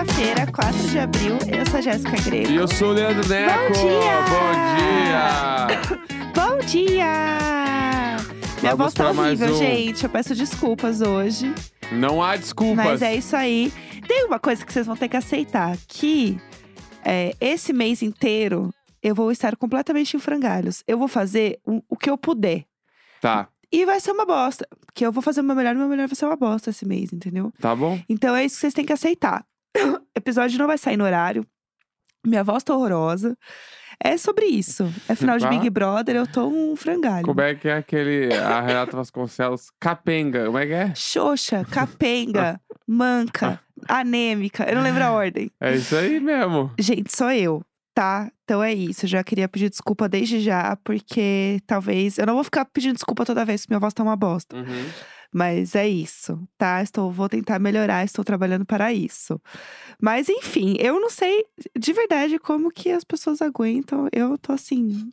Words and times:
Terça-feira, 0.00 0.50
4 0.50 0.88
de 0.88 0.98
abril. 0.98 1.36
Eu 1.46 1.66
sou 1.66 1.78
a 1.78 1.80
Jéssica 1.82 2.16
Greco. 2.22 2.50
E 2.50 2.56
eu 2.56 2.66
sou 2.66 2.88
o 2.88 2.92
Leandro 2.92 3.28
Neco. 3.28 3.72
dia! 3.74 4.16
Bom 4.30 4.48
dia! 4.78 5.76
Bom 6.34 6.58
dia! 6.64 8.16
Minha 8.62 8.76
voz 8.76 8.94
tá 8.94 9.10
horrível, 9.10 9.52
um. 9.52 9.58
gente. 9.58 10.04
Eu 10.04 10.08
peço 10.08 10.34
desculpas 10.34 11.02
hoje. 11.02 11.52
Não 11.92 12.22
há 12.22 12.34
desculpas. 12.36 12.76
Mas 12.82 13.02
é 13.02 13.14
isso 13.14 13.36
aí. 13.36 13.70
Tem 14.08 14.24
uma 14.24 14.38
coisa 14.38 14.64
que 14.64 14.72
vocês 14.72 14.86
vão 14.86 14.96
ter 14.96 15.06
que 15.06 15.18
aceitar: 15.18 15.76
que 15.86 16.40
é, 17.04 17.34
esse 17.38 17.74
mês 17.74 18.00
inteiro 18.02 18.72
eu 19.02 19.14
vou 19.14 19.30
estar 19.30 19.54
completamente 19.54 20.16
em 20.16 20.20
frangalhos. 20.20 20.82
Eu 20.88 20.96
vou 20.96 21.08
fazer 21.08 21.60
o, 21.66 21.82
o 21.90 21.96
que 21.96 22.08
eu 22.08 22.16
puder. 22.16 22.64
Tá, 23.20 23.48
E 23.70 23.84
vai 23.84 24.00
ser 24.00 24.12
uma 24.12 24.24
bosta. 24.24 24.66
Porque 24.86 25.04
eu 25.04 25.12
vou 25.12 25.22
fazer 25.22 25.42
o 25.42 25.44
meu 25.44 25.54
melhor 25.54 25.74
e 25.74 25.76
o 25.76 25.80
meu 25.80 25.88
melhor 25.88 26.08
vai 26.08 26.16
ser 26.16 26.24
uma 26.24 26.36
bosta 26.36 26.70
esse 26.70 26.86
mês, 26.86 27.12
entendeu? 27.12 27.52
tá 27.60 27.76
bom? 27.76 28.00
Então 28.08 28.34
é 28.34 28.46
isso 28.46 28.54
que 28.54 28.60
vocês 28.62 28.72
têm 28.72 28.86
que 28.86 28.94
aceitar. 28.94 29.44
O 29.76 30.00
episódio 30.16 30.58
não 30.58 30.66
vai 30.66 30.78
sair 30.78 30.96
no 30.96 31.04
horário. 31.04 31.46
Minha 32.26 32.44
voz 32.44 32.62
tá 32.62 32.74
horrorosa. 32.74 33.36
É 34.02 34.16
sobre 34.16 34.46
isso. 34.46 34.90
É 35.08 35.14
final 35.14 35.36
de 35.38 35.44
Ah. 35.46 35.48
Big 35.50 35.68
Brother, 35.68 36.16
eu 36.16 36.26
tô 36.26 36.46
um 36.48 36.74
frangalho. 36.74 37.24
Como 37.26 37.40
é 37.40 37.54
que 37.54 37.68
é 37.68 37.74
aquele. 37.76 38.32
A 38.34 38.60
Renata 38.60 38.96
Vasconcelos, 38.96 39.66
capenga. 39.78 40.46
Como 40.46 40.56
é 40.58 40.66
que 40.66 40.72
é? 40.72 40.94
Xoxa, 40.94 41.64
capenga, 41.70 42.58
manca, 42.88 43.60
anêmica. 43.86 44.64
Eu 44.68 44.76
não 44.76 44.82
lembro 44.82 45.04
a 45.04 45.10
ordem. 45.12 45.50
É 45.60 45.74
isso 45.74 45.94
aí 45.96 46.18
mesmo. 46.18 46.72
Gente, 46.78 47.14
sou 47.14 47.30
eu, 47.30 47.62
tá? 47.94 48.30
Então 48.44 48.62
é 48.62 48.72
isso. 48.72 49.04
Eu 49.04 49.08
já 49.10 49.22
queria 49.22 49.48
pedir 49.48 49.68
desculpa 49.68 50.08
desde 50.08 50.40
já, 50.40 50.76
porque 50.82 51.60
talvez. 51.66 52.16
Eu 52.16 52.24
não 52.26 52.34
vou 52.34 52.44
ficar 52.44 52.64
pedindo 52.64 52.94
desculpa 52.94 53.26
toda 53.26 53.44
vez 53.44 53.64
que 53.66 53.70
minha 53.70 53.80
voz 53.80 53.92
tá 53.92 54.02
uma 54.02 54.16
bosta. 54.16 54.56
Uhum. 54.56 54.86
Mas 55.32 55.76
é 55.76 55.88
isso, 55.88 56.42
tá? 56.58 56.82
Estou, 56.82 57.10
vou 57.10 57.28
tentar 57.28 57.58
melhorar, 57.58 58.04
estou 58.04 58.24
trabalhando 58.24 58.64
para 58.64 58.92
isso. 58.92 59.40
Mas 60.00 60.28
enfim, 60.28 60.76
eu 60.80 61.00
não 61.00 61.08
sei 61.10 61.44
de 61.78 61.92
verdade 61.92 62.38
como 62.38 62.70
que 62.70 62.90
as 62.90 63.04
pessoas 63.04 63.40
aguentam. 63.40 64.08
Eu 64.12 64.36
tô 64.36 64.52
assim, 64.52 65.12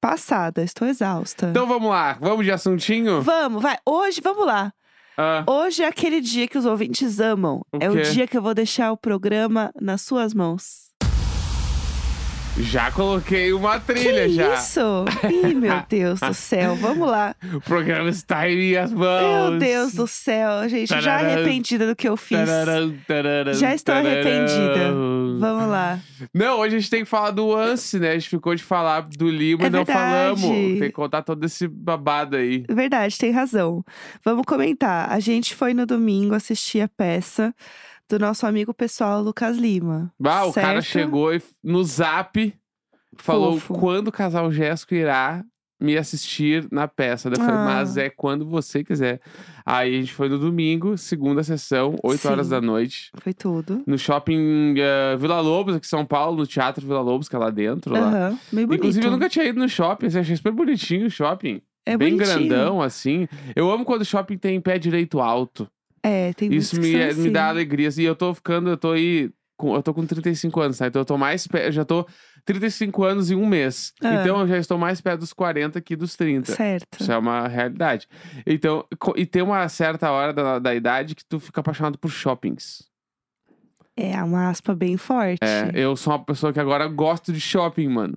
passada, 0.00 0.62
estou 0.62 0.88
exausta. 0.88 1.48
Então 1.50 1.66
vamos 1.66 1.90
lá, 1.90 2.14
vamos 2.14 2.44
de 2.44 2.52
assuntinho? 2.52 3.20
Vamos, 3.20 3.62
vai. 3.62 3.76
Hoje, 3.84 4.20
vamos 4.22 4.46
lá. 4.46 4.72
Ah, 5.16 5.44
Hoje 5.46 5.82
é 5.82 5.86
aquele 5.86 6.20
dia 6.20 6.48
que 6.48 6.56
os 6.56 6.64
ouvintes 6.64 7.20
amam. 7.20 7.60
O 7.72 7.78
é 7.78 7.90
o 7.90 8.00
dia 8.00 8.26
que 8.26 8.38
eu 8.38 8.42
vou 8.42 8.54
deixar 8.54 8.90
o 8.90 8.96
programa 8.96 9.70
nas 9.78 10.00
suas 10.00 10.32
mãos. 10.32 10.89
Já 12.58 12.90
coloquei 12.90 13.52
uma 13.52 13.78
trilha 13.80 14.26
que 14.26 14.34
já. 14.34 14.54
isso? 14.54 15.04
Ih, 15.30 15.54
meu 15.54 15.82
Deus 15.88 16.20
do 16.20 16.34
céu. 16.34 16.74
Vamos 16.76 17.08
lá. 17.08 17.34
O 17.54 17.60
programa 17.60 18.10
está 18.10 18.48
em 18.48 18.56
minhas 18.56 18.92
mãos. 18.92 19.50
Meu 19.50 19.58
Deus 19.58 19.94
do 19.94 20.06
céu, 20.06 20.68
gente. 20.68 20.88
Já 20.88 21.00
Tararam. 21.00 21.30
arrependida 21.30 21.86
do 21.86 21.96
que 21.96 22.08
eu 22.08 22.16
fiz. 22.16 22.38
Tararam, 22.38 22.94
tararam, 23.06 23.54
Já 23.54 23.74
estou 23.74 23.94
arrependida. 23.94 24.92
Vamos 25.38 25.68
lá. 25.68 25.98
Não, 26.34 26.58
hoje 26.58 26.76
a 26.76 26.78
gente 26.80 26.90
tem 26.90 27.04
que 27.04 27.08
falar 27.08 27.30
do 27.30 27.54
Anse, 27.56 27.98
né? 27.98 28.10
A 28.10 28.14
gente 28.14 28.28
ficou 28.28 28.54
de 28.54 28.62
falar 28.62 29.00
do 29.02 29.30
Lima 29.30 29.64
É 29.64 29.66
e 29.66 29.70
não 29.70 29.84
verdade. 29.84 29.98
falamos. 29.98 30.40
Tem 30.42 30.80
que 30.80 30.92
contar 30.92 31.22
todo 31.22 31.44
esse 31.44 31.66
babado 31.66 32.36
aí. 32.36 32.64
Verdade, 32.68 33.16
tem 33.16 33.30
razão. 33.30 33.82
Vamos 34.24 34.44
comentar. 34.44 35.10
A 35.10 35.18
gente 35.20 35.54
foi 35.54 35.72
no 35.72 35.86
domingo 35.86 36.34
assistir 36.34 36.80
a 36.82 36.88
peça 36.88 37.54
do 38.10 38.18
nosso 38.18 38.44
amigo 38.46 38.74
pessoal 38.74 39.22
Lucas 39.22 39.56
Lima. 39.56 40.12
Bah, 40.18 40.44
o 40.44 40.52
cara 40.52 40.82
chegou 40.82 41.34
e 41.34 41.40
no 41.62 41.82
zap 41.84 42.52
falou 43.16 43.54
Fofo. 43.58 43.74
quando 43.80 44.08
o 44.08 44.12
casal 44.12 44.50
Jéssico 44.50 44.94
irá 44.94 45.44
me 45.80 45.96
assistir 45.96 46.68
na 46.70 46.86
peça. 46.86 47.30
Daí 47.30 47.40
Eu 47.40 47.44
falei, 47.46 47.60
Ah. 47.60 47.64
mas 47.64 47.96
é 47.96 48.10
quando 48.10 48.44
você 48.46 48.84
quiser. 48.84 49.18
Aí 49.64 49.96
a 49.96 50.00
gente 50.00 50.12
foi 50.12 50.28
no 50.28 50.38
domingo, 50.38 50.98
segunda 50.98 51.42
sessão, 51.42 51.96
8 52.02 52.28
horas 52.28 52.46
Sim. 52.46 52.50
da 52.50 52.60
noite. 52.60 53.10
Foi 53.22 53.32
tudo. 53.32 53.82
No 53.86 53.96
shopping 53.96 54.74
eh, 54.76 55.16
Vila 55.18 55.40
Lobos, 55.40 55.76
aqui 55.76 55.86
em 55.86 55.88
São 55.88 56.04
Paulo, 56.04 56.36
no 56.36 56.46
Teatro 56.46 56.86
Vila 56.86 57.00
Lobos, 57.00 57.28
que 57.30 57.36
é 57.36 57.38
lá 57.38 57.48
dentro. 57.48 57.94
Lá. 57.94 58.30
Bem 58.52 58.66
bonito. 58.66 58.74
Inclusive, 58.74 59.06
eu 59.06 59.10
nunca 59.10 59.28
tinha 59.30 59.46
ido 59.46 59.58
no 59.58 59.68
shopping, 59.70 60.06
assim, 60.06 60.18
achei 60.18 60.36
super 60.36 60.52
bonitinho 60.52 61.06
o 61.06 61.10
shopping. 61.10 61.62
é 61.86 61.96
Bem 61.96 62.14
bonitinho. 62.14 62.48
grandão, 62.48 62.82
assim. 62.82 63.26
Eu 63.56 63.70
amo 63.70 63.86
quando 63.86 64.02
o 64.02 64.04
shopping 64.04 64.36
tem 64.36 64.60
pé 64.60 64.78
direito 64.78 65.18
alto. 65.18 65.66
É, 66.02 66.32
tem 66.32 66.52
Isso 66.52 66.74
muitos 66.76 66.90
que 66.90 66.96
me, 66.96 67.12
são 67.12 67.16
me 67.16 67.22
assim. 67.24 67.32
dá 67.32 67.48
alegria. 67.48 67.88
assim, 67.88 68.02
E 68.02 68.06
eu 68.06 68.16
tô 68.16 68.32
ficando, 68.34 68.70
eu 68.70 68.76
tô 68.76 68.92
aí. 68.92 69.30
Com, 69.56 69.74
eu 69.74 69.82
tô 69.82 69.92
com 69.92 70.06
35 70.06 70.58
anos, 70.60 70.78
tá? 70.78 70.86
Então 70.86 71.02
eu 71.02 71.04
tô 71.06 71.18
mais 71.18 71.46
perto. 71.46 71.70
Já 71.72 71.84
tô 71.84 72.06
35 72.46 73.04
anos 73.04 73.30
em 73.30 73.34
um 73.34 73.44
mês. 73.46 73.92
Ah. 74.02 74.14
Então 74.14 74.40
eu 74.40 74.48
já 74.48 74.56
estou 74.56 74.78
mais 74.78 75.02
perto 75.02 75.20
dos 75.20 75.34
40 75.34 75.78
que 75.82 75.94
dos 75.94 76.16
30. 76.16 76.54
Certo. 76.54 76.98
Isso 76.98 77.12
é 77.12 77.18
uma 77.18 77.46
realidade. 77.46 78.08
Então, 78.46 78.86
co- 78.98 79.12
e 79.18 79.26
tem 79.26 79.42
uma 79.42 79.68
certa 79.68 80.10
hora 80.10 80.32
da, 80.32 80.58
da 80.58 80.74
idade 80.74 81.14
que 81.14 81.22
tu 81.26 81.38
fica 81.38 81.60
apaixonado 81.60 81.98
por 81.98 82.10
shoppings. 82.10 82.88
É 83.96 84.22
uma 84.22 84.48
aspa 84.48 84.74
bem 84.74 84.96
forte. 84.96 85.40
É, 85.42 85.70
eu 85.74 85.94
sou 85.94 86.14
uma 86.14 86.24
pessoa 86.24 86.52
que 86.54 86.60
agora 86.60 86.86
gosto 86.88 87.30
de 87.30 87.40
shopping, 87.40 87.88
mano. 87.88 88.16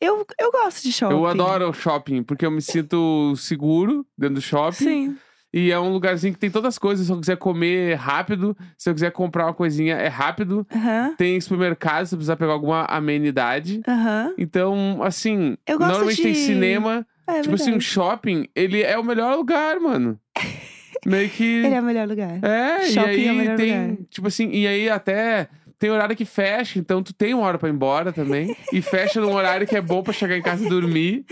Eu, 0.00 0.24
eu 0.38 0.52
gosto 0.52 0.84
de 0.84 0.92
shopping. 0.92 1.14
Eu 1.14 1.26
adoro 1.26 1.72
shopping, 1.72 2.22
porque 2.22 2.46
eu 2.46 2.50
me 2.50 2.62
sinto 2.62 3.34
seguro 3.36 4.06
dentro 4.16 4.36
do 4.36 4.40
shopping. 4.40 4.76
Sim. 4.76 5.18
E 5.58 5.72
é 5.72 5.80
um 5.80 5.88
lugarzinho 5.90 6.34
que 6.34 6.38
tem 6.38 6.50
todas 6.50 6.74
as 6.74 6.78
coisas. 6.78 7.06
Se 7.06 7.12
eu 7.12 7.18
quiser 7.18 7.36
comer 7.38 7.94
rápido, 7.94 8.54
se 8.76 8.90
eu 8.90 8.94
quiser 8.94 9.10
comprar 9.10 9.46
uma 9.46 9.54
coisinha, 9.54 9.94
é 9.94 10.06
rápido. 10.08 10.66
Aham. 10.74 11.14
Tem 11.16 11.40
supermercado, 11.40 12.04
se 12.04 12.14
eu 12.14 12.18
precisar 12.18 12.36
pegar 12.36 12.52
alguma 12.52 12.84
amenidade. 12.84 13.80
Aham. 13.88 14.34
Então, 14.36 15.00
assim, 15.02 15.56
Eu 15.66 15.78
gosto 15.78 15.88
normalmente 15.90 16.22
tem 16.22 16.32
de- 16.32 16.38
cinema. 16.40 17.06
É 17.26 17.40
tipo 17.40 17.54
assim, 17.54 17.72
um 17.74 17.80
shopping, 17.80 18.46
ele 18.54 18.82
é 18.82 18.98
o 18.98 19.02
melhor 19.02 19.34
lugar, 19.36 19.80
mano. 19.80 20.20
Meio 21.06 21.28
que. 21.30 21.44
Ele 21.64 21.74
é 21.74 21.80
o 21.80 21.84
melhor 21.84 22.06
lugar. 22.08 22.38
É, 22.44 22.82
Shopping 22.82 23.10
e 23.10 23.14
aí 23.20 23.26
é 23.28 23.32
o 23.32 23.34
melhor 23.36 23.56
tem, 23.56 23.82
lugar. 23.90 23.96
tipo 24.10 24.28
assim, 24.28 24.50
e 24.50 24.66
aí 24.66 24.90
até 24.90 25.48
tem 25.78 25.90
horário 25.90 26.16
que 26.16 26.24
fecha, 26.24 26.78
então 26.78 27.02
tu 27.02 27.12
tem 27.12 27.34
uma 27.34 27.44
hora 27.46 27.58
pra 27.58 27.68
ir 27.68 27.72
embora 27.72 28.12
também. 28.12 28.56
e 28.72 28.80
fecha 28.80 29.20
num 29.20 29.34
horário 29.34 29.66
que 29.66 29.76
é 29.76 29.80
bom 29.80 30.02
pra 30.02 30.12
chegar 30.12 30.36
em 30.36 30.42
casa 30.42 30.64
e 30.64 30.68
dormir. 30.68 31.24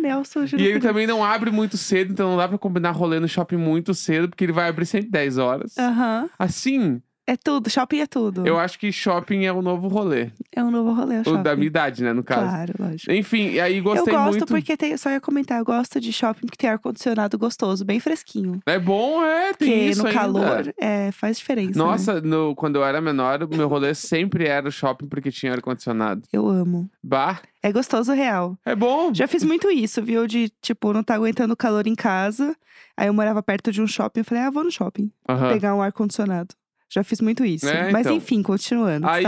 Nelson, 0.00 0.46
juro 0.46 0.62
E 0.62 0.66
ele 0.66 0.80
também 0.80 1.06
não 1.06 1.24
abre 1.24 1.50
muito 1.50 1.76
cedo, 1.76 2.12
então 2.12 2.30
não 2.30 2.36
dá 2.36 2.48
pra 2.48 2.58
combinar 2.58 2.92
rolê 2.92 3.20
no 3.20 3.28
shopping 3.28 3.56
muito 3.56 3.94
cedo, 3.94 4.28
porque 4.28 4.44
ele 4.44 4.52
vai 4.52 4.68
abrir 4.68 4.86
sempre 4.86 5.10
10 5.10 5.38
horas. 5.38 5.76
Aham. 5.78 6.28
Assim, 6.38 7.02
É 7.26 7.36
tudo. 7.36 7.70
Shopping 7.70 8.00
é 8.00 8.06
tudo. 8.06 8.46
eu 8.46 8.58
acho 8.58 8.78
que 8.78 8.92
shopping 8.92 9.44
é 9.46 9.52
o 9.52 9.62
novo 9.62 9.88
rolê. 9.88 10.30
É 10.54 10.62
um 10.62 10.70
novo 10.70 10.92
rolê, 10.92 11.16
o 11.16 11.20
O 11.22 11.24
shopping. 11.24 11.42
da 11.42 11.54
minha 11.56 11.66
idade, 11.66 12.02
né, 12.04 12.12
no 12.12 12.22
caso. 12.22 12.42
Claro, 12.42 12.74
lógico. 12.78 13.10
Enfim, 13.10 13.50
e 13.52 13.60
aí 13.60 13.78
eu 13.78 13.82
gostei 13.82 14.12
gosto 14.12 14.30
muito. 14.30 14.46
porque 14.46 14.76
tem, 14.76 14.94
só 14.98 15.08
ia 15.10 15.20
comentar, 15.20 15.58
eu 15.58 15.64
gosto 15.64 15.98
de 16.00 16.12
shopping 16.12 16.46
que 16.46 16.56
tem 16.58 16.68
ar-condicionado 16.68 17.38
gostoso, 17.38 17.84
bem 17.84 17.98
fresquinho. 17.98 18.60
É 18.66 18.78
bom, 18.78 19.24
é, 19.24 19.54
tem 19.54 19.68
Porque 19.70 19.72
isso 19.90 20.02
no 20.02 20.08
ainda. 20.08 20.20
calor 20.20 20.74
é, 20.78 21.10
faz 21.12 21.38
diferença. 21.38 21.70
né? 21.70 21.84
Nossa, 21.84 22.20
no- 22.20 22.54
quando 22.54 22.76
eu 22.76 22.84
era 22.84 23.00
menor, 23.00 23.42
o 23.42 23.48
meu 23.56 23.68
rolê 23.68 23.94
sempre 23.94 24.46
era 24.46 24.68
o 24.68 24.72
shopping 24.72 25.06
porque 25.06 25.30
tinha 25.30 25.52
ar-condicionado. 25.52 26.22
Eu 26.32 26.46
amo. 26.48 26.90
Bah, 27.02 27.40
É 27.62 27.72
gostoso 27.72 28.12
real. 28.12 28.58
é 28.66 28.76
bom. 28.76 29.12
Já 29.14 29.26
fiz 29.26 29.42
muito 29.42 29.70
isso, 29.70 30.02
viu? 30.02 30.26
De, 30.26 30.50
tipo, 30.60 30.92
não 30.92 31.02
tá 31.02 31.14
aguentando 31.14 31.54
o 31.54 31.56
calor 31.56 31.86
em 31.86 31.94
casa. 31.94 32.54
Aí 32.96 33.06
eu 33.08 33.14
morava 33.14 33.42
perto 33.42 33.72
de 33.72 33.80
um 33.80 33.86
shopping, 33.86 34.20
eu 34.20 34.24
falei, 34.24 34.44
ah, 34.44 34.50
vou 34.50 34.62
no 34.62 34.70
shopping. 34.70 35.10
Pegar 35.50 35.74
um 35.74 35.80
ar-condicionado. 35.82 36.54
Já 36.94 37.02
fiz 37.02 37.20
muito 37.20 37.44
isso. 37.44 37.68
É, 37.68 37.90
Mas 37.90 38.02
então. 38.06 38.16
enfim, 38.16 38.40
continuando. 38.40 39.06
Aí 39.08 39.24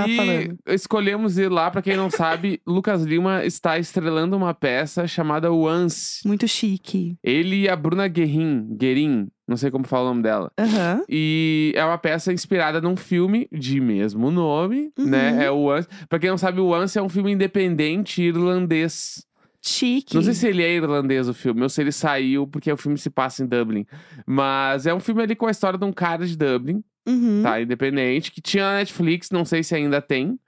escolhemos 0.68 1.36
ir 1.36 1.50
lá, 1.50 1.68
pra 1.70 1.82
quem 1.82 1.96
não 1.96 2.08
sabe, 2.08 2.60
Lucas 2.66 3.02
Lima 3.02 3.44
está 3.44 3.76
estrelando 3.78 4.36
uma 4.36 4.54
peça 4.54 5.06
chamada 5.08 5.50
Once. 5.52 6.20
Muito 6.24 6.46
chique. 6.46 7.16
Ele 7.24 7.62
e 7.62 7.68
a 7.68 7.74
Bruna 7.74 8.06
Guerin, 8.06 8.68
Guerin, 8.76 9.26
não 9.48 9.56
sei 9.56 9.70
como 9.70 9.84
fala 9.84 10.04
o 10.04 10.08
nome 10.10 10.22
dela. 10.22 10.52
Aham. 10.58 11.02
E 11.08 11.72
é 11.74 11.84
uma 11.84 11.98
peça 11.98 12.32
inspirada 12.32 12.80
num 12.80 12.96
filme 12.96 13.48
de 13.50 13.80
mesmo 13.80 14.30
nome, 14.30 14.92
Uhum. 14.96 15.06
né? 15.06 15.44
É 15.46 15.50
o 15.50 15.64
Once. 15.68 15.88
Pra 16.08 16.18
quem 16.20 16.30
não 16.30 16.38
sabe, 16.38 16.60
o 16.60 16.68
Once 16.68 16.96
é 16.96 17.02
um 17.02 17.08
filme 17.08 17.32
independente 17.32 18.22
irlandês. 18.22 19.24
Chique. 19.60 20.14
Não 20.14 20.22
sei 20.22 20.34
se 20.34 20.46
ele 20.46 20.62
é 20.62 20.72
irlandês 20.76 21.28
o 21.28 21.34
filme, 21.34 21.62
ou 21.62 21.68
se 21.68 21.80
ele 21.80 21.90
saiu 21.90 22.46
porque 22.46 22.70
o 22.70 22.76
filme 22.76 22.96
se 22.96 23.10
passa 23.10 23.42
em 23.42 23.46
Dublin. 23.48 23.84
Mas 24.24 24.86
é 24.86 24.94
um 24.94 25.00
filme 25.00 25.20
ali 25.22 25.34
com 25.34 25.46
a 25.46 25.50
história 25.50 25.76
de 25.76 25.84
um 25.84 25.92
cara 25.92 26.24
de 26.24 26.36
Dublin, 26.38 26.84
Uhum. 27.06 27.40
tá? 27.42 27.60
Independente, 27.60 28.30
que 28.32 28.40
tinha 28.40 28.64
na 28.64 28.74
Netflix, 28.78 29.30
não 29.30 29.44
sei 29.44 29.62
se 29.62 29.74
ainda 29.74 30.00
tem. 30.02 30.38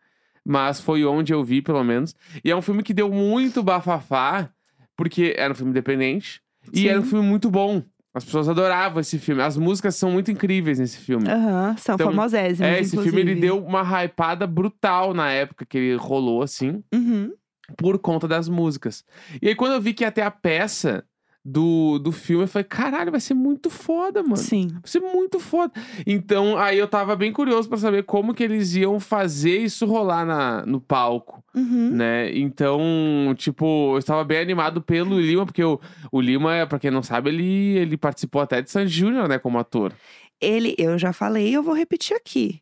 Mas 0.45 0.81
foi 0.81 1.05
onde 1.05 1.33
eu 1.33 1.45
vi, 1.45 1.61
pelo 1.61 1.85
menos. 1.85 2.15
E 2.45 2.51
é 2.51 2.57
um 2.57 2.63
filme 2.63 2.83
que 2.83 2.95
deu 2.95 3.11
muito 3.11 3.63
bafafá, 3.63 4.49
porque 4.97 5.35
era 5.37 5.53
um 5.53 5.57
filme 5.57 5.71
independente. 5.71 6.41
E 6.73 6.81
Sim. 6.81 6.89
era 6.89 7.01
um 7.01 7.05
filme 7.05 7.27
muito 7.29 7.51
bom. 7.51 7.83
As 8.15 8.25
pessoas 8.25 8.49
adoravam 8.49 9.01
esse 9.01 9.19
filme. 9.19 9.43
As 9.43 9.57
músicas 9.59 9.95
são 9.97 10.11
muito 10.11 10.31
incríveis 10.31 10.79
nesse 10.79 10.97
filme. 10.99 11.29
Aham, 11.29 11.77
são 11.77 11.95
Então, 11.95 12.07
famosésimos, 12.09 12.61
É, 12.61 12.81
esse 12.81 12.97
filme 12.97 13.21
ele 13.21 13.33
inclusive. 13.33 13.41
deu 13.41 13.63
uma 13.65 13.83
hypada 14.03 14.47
brutal 14.47 15.13
na 15.13 15.31
época 15.31 15.67
que 15.67 15.77
ele 15.79 15.97
rolou, 15.97 16.43
assim, 16.43 16.83
Uhum. 16.95 17.33
por 17.77 17.99
conta 17.99 18.27
das 18.27 18.49
músicas. 18.49 19.05
E 19.43 19.49
aí, 19.49 19.55
quando 19.55 19.73
eu 19.75 19.81
vi 19.81 19.93
que 19.93 20.03
ia 20.03 20.11
ter 20.11 20.23
a 20.23 20.31
peça 20.31 21.05
do, 21.51 21.99
do 21.99 22.13
filme, 22.13 22.45
eu 22.45 22.49
falei, 22.49 22.65
caralho, 22.65 23.11
vai 23.11 23.21
ser 23.21 23.35
muito 23.35 23.71
foda, 23.71 24.23
mano. 24.23 24.37
Sim. 24.37 24.69
Vai 24.69 24.81
ser 24.85 25.01
muito 25.01 25.41
foda. 25.41 25.73
Então, 26.07 26.59
aí 26.59 26.79
eu 26.79 26.87
tava 26.87 27.17
bem 27.17 27.33
curioso 27.33 27.69
pra 27.69 27.79
saber 27.79 28.03
como 28.05 28.35
que 28.35 28.43
eles 28.43 28.75
iam 28.75 29.01
fazer 29.01 29.59
isso 29.59 29.87
rolar 29.87 30.25
na, 30.27 30.67
no 30.67 30.81
palco, 30.81 31.43
Uhum. 31.55 31.91
né? 31.91 32.31
Então, 32.37 33.35
tipo, 33.37 33.95
eu 33.95 33.99
estava 33.99 34.23
bem 34.25 34.39
animado 34.39 34.83
pelo 34.83 35.19
Lima, 35.19 35.47
porque 35.47 35.65
o, 35.65 35.81
o 36.13 36.21
Lima, 36.21 36.67
pra 36.69 36.79
quem 36.79 36.91
não 36.91 37.03
sabe, 37.03 37.31
ele, 37.31 37.77
ele 37.79 37.97
participou 37.97 38.43
até 38.43 38.61
de 38.61 38.71
San 38.71 38.87
Júnior, 38.87 39.29
né, 39.29 39.39
como 39.39 39.59
ator. 39.59 39.93
Ele, 40.41 40.75
eu 40.79 40.99
já 40.99 41.13
falei, 41.13 41.51
eu 41.57 41.63
vou 41.63 41.75
repetir 41.75 42.17
aqui. 42.17 42.61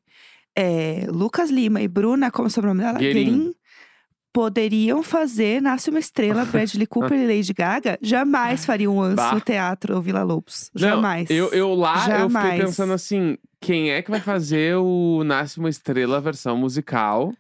é, 0.55 1.07
Lucas 1.11 1.51
Lima 1.51 1.83
e 1.83 1.89
Bruna, 1.89 2.31
como 2.31 2.47
é 2.47 2.49
o 2.49 2.51
sobrenome 2.51 2.81
dela? 2.83 2.99
Guerin. 2.99 3.53
Poderiam 4.37 5.03
fazer 5.03 5.63
Nasce 5.63 5.89
uma 5.89 5.99
Estrela, 5.99 6.45
Bradley 6.53 6.87
Cooper 6.87 7.19
e 7.19 7.27
Lady 7.27 7.55
Gaga. 7.55 7.99
Jamais 8.03 8.67
fariam 8.67 8.99
um 8.99 9.15
Bah. 9.15 9.33
no 9.33 9.41
teatro 9.41 9.95
ou 9.97 10.03
Vila 10.03 10.23
Lobos. 10.23 10.71
Não, 10.75 10.91
Jamais. 10.91 11.31
eu, 11.31 11.49
eu 11.55 11.75
lá, 11.75 11.95
eu 11.95 12.01
fiquei 12.01 12.19
Jamais. 12.19 12.61
pensando 12.61 12.93
assim, 12.93 13.39
quem 13.59 13.93
é 13.93 14.03
que 14.03 14.11
vai 14.11 14.21
fazer 14.21 14.77
o 14.77 15.25
Nasce 15.25 15.59
Uma 15.59 15.71
Estrela 15.71 16.21
versão 16.21 16.55
musical 16.55 17.33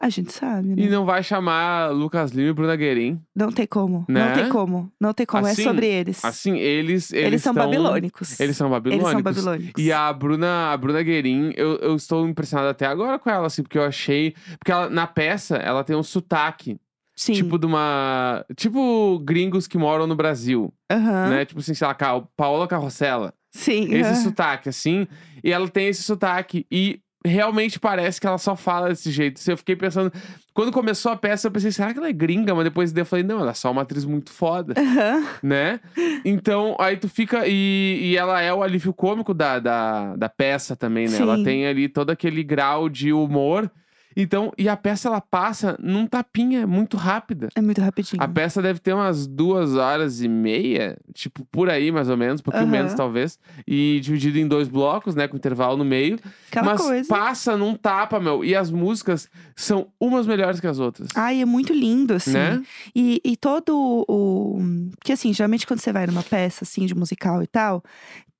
A 0.00 0.08
gente 0.08 0.32
sabe, 0.32 0.68
né? 0.68 0.74
e 0.82 0.88
não 0.88 1.04
vai 1.04 1.22
chamar 1.22 1.90
Lucas 1.92 2.32
Lima 2.32 2.50
e 2.50 2.52
Bruna 2.52 2.74
Guerin? 2.74 3.20
Não 3.34 3.50
tem 3.52 3.66
como. 3.66 4.04
Né? 4.08 4.26
Não 4.26 4.34
tem 4.34 4.48
como. 4.48 4.92
Não 5.00 5.14
tem 5.14 5.24
como. 5.24 5.46
Assim, 5.46 5.62
é 5.62 5.64
sobre 5.64 5.86
eles. 5.86 6.24
Assim, 6.24 6.56
eles... 6.58 7.12
Eles, 7.12 7.26
eles 7.26 7.42
são 7.42 7.54
tão- 7.54 7.64
babilônicos. 7.64 8.38
Eles 8.40 8.56
são 8.56 8.66
Eles 8.66 8.72
babilônicos. 8.82 9.10
são 9.12 9.22
babilônicos. 9.22 9.82
E 9.82 9.92
a 9.92 10.12
Bruna, 10.12 10.72
a 10.72 10.76
Bruna 10.76 11.02
Guerin, 11.02 11.52
eu, 11.56 11.76
eu 11.76 11.94
estou 11.94 12.28
impressionado 12.28 12.68
até 12.70 12.86
agora 12.86 13.18
com 13.18 13.30
ela, 13.30 13.46
assim, 13.46 13.62
porque 13.62 13.78
eu 13.78 13.84
achei. 13.84 14.34
Porque 14.58 14.72
ela, 14.72 14.90
na 14.90 15.06
peça, 15.06 15.56
ela 15.56 15.84
tem 15.84 15.94
um 15.94 16.02
sotaque. 16.02 16.76
Sim. 17.16 17.32
Tipo 17.34 17.56
de 17.58 17.64
uma. 17.66 18.44
Tipo 18.56 19.20
gringos 19.20 19.68
que 19.68 19.78
moram 19.78 20.06
no 20.06 20.16
Brasil. 20.16 20.74
Aham. 20.90 21.28
Né? 21.30 21.44
Tipo 21.44 21.60
assim, 21.60 21.72
sei 21.72 21.86
lá, 21.86 21.94
Paola 22.36 22.66
Carrossela. 22.66 23.32
Sim. 23.52 23.84
Esse 23.94 24.10
aham. 24.10 24.14
sotaque, 24.16 24.68
assim. 24.68 25.06
E 25.42 25.52
ela 25.52 25.68
tem 25.68 25.86
esse 25.86 26.02
sotaque. 26.02 26.66
E 26.68 27.00
realmente 27.24 27.80
parece 27.80 28.20
que 28.20 28.26
ela 28.26 28.38
só 28.38 28.54
fala 28.54 28.88
desse 28.88 29.10
jeito. 29.10 29.40
Eu 29.48 29.56
fiquei 29.56 29.74
pensando. 29.74 30.12
Quando 30.52 30.70
começou 30.70 31.10
a 31.10 31.16
peça, 31.16 31.48
eu 31.48 31.50
pensei, 31.50 31.72
será 31.72 31.92
que 31.92 31.98
ela 31.98 32.08
é 32.08 32.12
gringa? 32.12 32.54
Mas 32.54 32.64
depois 32.64 32.94
eu 32.96 33.06
falei, 33.06 33.24
não, 33.24 33.40
ela 33.40 33.50
é 33.50 33.54
só 33.54 33.70
uma 33.72 33.82
atriz 33.82 34.04
muito 34.04 34.30
foda 34.30 34.74
Aham. 34.76 35.24
né? 35.42 35.80
Então, 36.24 36.76
aí 36.78 36.96
tu 36.96 37.08
fica. 37.08 37.46
E, 37.46 37.98
e 38.02 38.16
ela 38.16 38.40
é 38.40 38.52
o 38.52 38.62
alívio 38.62 38.92
cômico 38.92 39.32
da, 39.34 39.58
da, 39.58 40.16
da 40.16 40.28
peça 40.28 40.76
também, 40.76 41.08
né? 41.08 41.18
Ela 41.18 41.36
Sim. 41.38 41.44
tem 41.44 41.66
ali 41.66 41.88
todo 41.88 42.10
aquele 42.10 42.42
grau 42.42 42.88
de 42.88 43.12
humor. 43.12 43.70
Então, 44.16 44.52
e 44.56 44.68
a 44.68 44.76
peça 44.76 45.08
ela 45.08 45.20
passa 45.20 45.76
num 45.80 46.06
tapinha 46.06 46.66
muito 46.66 46.96
rápida. 46.96 47.48
É 47.54 47.60
muito 47.60 47.80
rapidinho. 47.80 48.22
A 48.22 48.28
peça 48.28 48.62
deve 48.62 48.78
ter 48.78 48.92
umas 48.92 49.26
duas 49.26 49.74
horas 49.74 50.22
e 50.22 50.28
meia, 50.28 50.96
tipo, 51.12 51.44
por 51.46 51.68
aí 51.68 51.90
mais 51.90 52.08
ou 52.08 52.16
menos, 52.16 52.40
um 52.40 52.44
pouquinho 52.44 52.64
Aham. 52.64 52.72
menos 52.72 52.94
talvez. 52.94 53.38
E 53.66 54.00
dividido 54.00 54.38
em 54.38 54.46
dois 54.46 54.68
blocos, 54.68 55.14
né? 55.14 55.26
Com 55.26 55.36
intervalo 55.36 55.76
no 55.76 55.84
meio. 55.84 56.18
Aquela 56.48 56.66
mas 56.66 56.80
coisa. 56.80 57.08
passa 57.08 57.56
num 57.56 57.74
tapa, 57.74 58.20
meu. 58.20 58.44
E 58.44 58.54
as 58.54 58.70
músicas 58.70 59.28
são 59.56 59.88
umas 59.98 60.26
melhores 60.26 60.60
que 60.60 60.66
as 60.66 60.78
outras. 60.78 61.08
Ai, 61.14 61.40
é 61.40 61.44
muito 61.44 61.72
lindo, 61.72 62.14
assim. 62.14 62.32
Né? 62.32 62.62
E, 62.94 63.20
e 63.24 63.36
todo 63.36 64.04
o. 64.08 64.60
Porque, 64.96 65.12
assim, 65.12 65.32
geralmente 65.32 65.66
quando 65.66 65.80
você 65.80 65.92
vai 65.92 66.06
numa 66.06 66.22
peça, 66.22 66.64
assim, 66.64 66.86
de 66.86 66.94
musical 66.94 67.42
e 67.42 67.46
tal, 67.46 67.82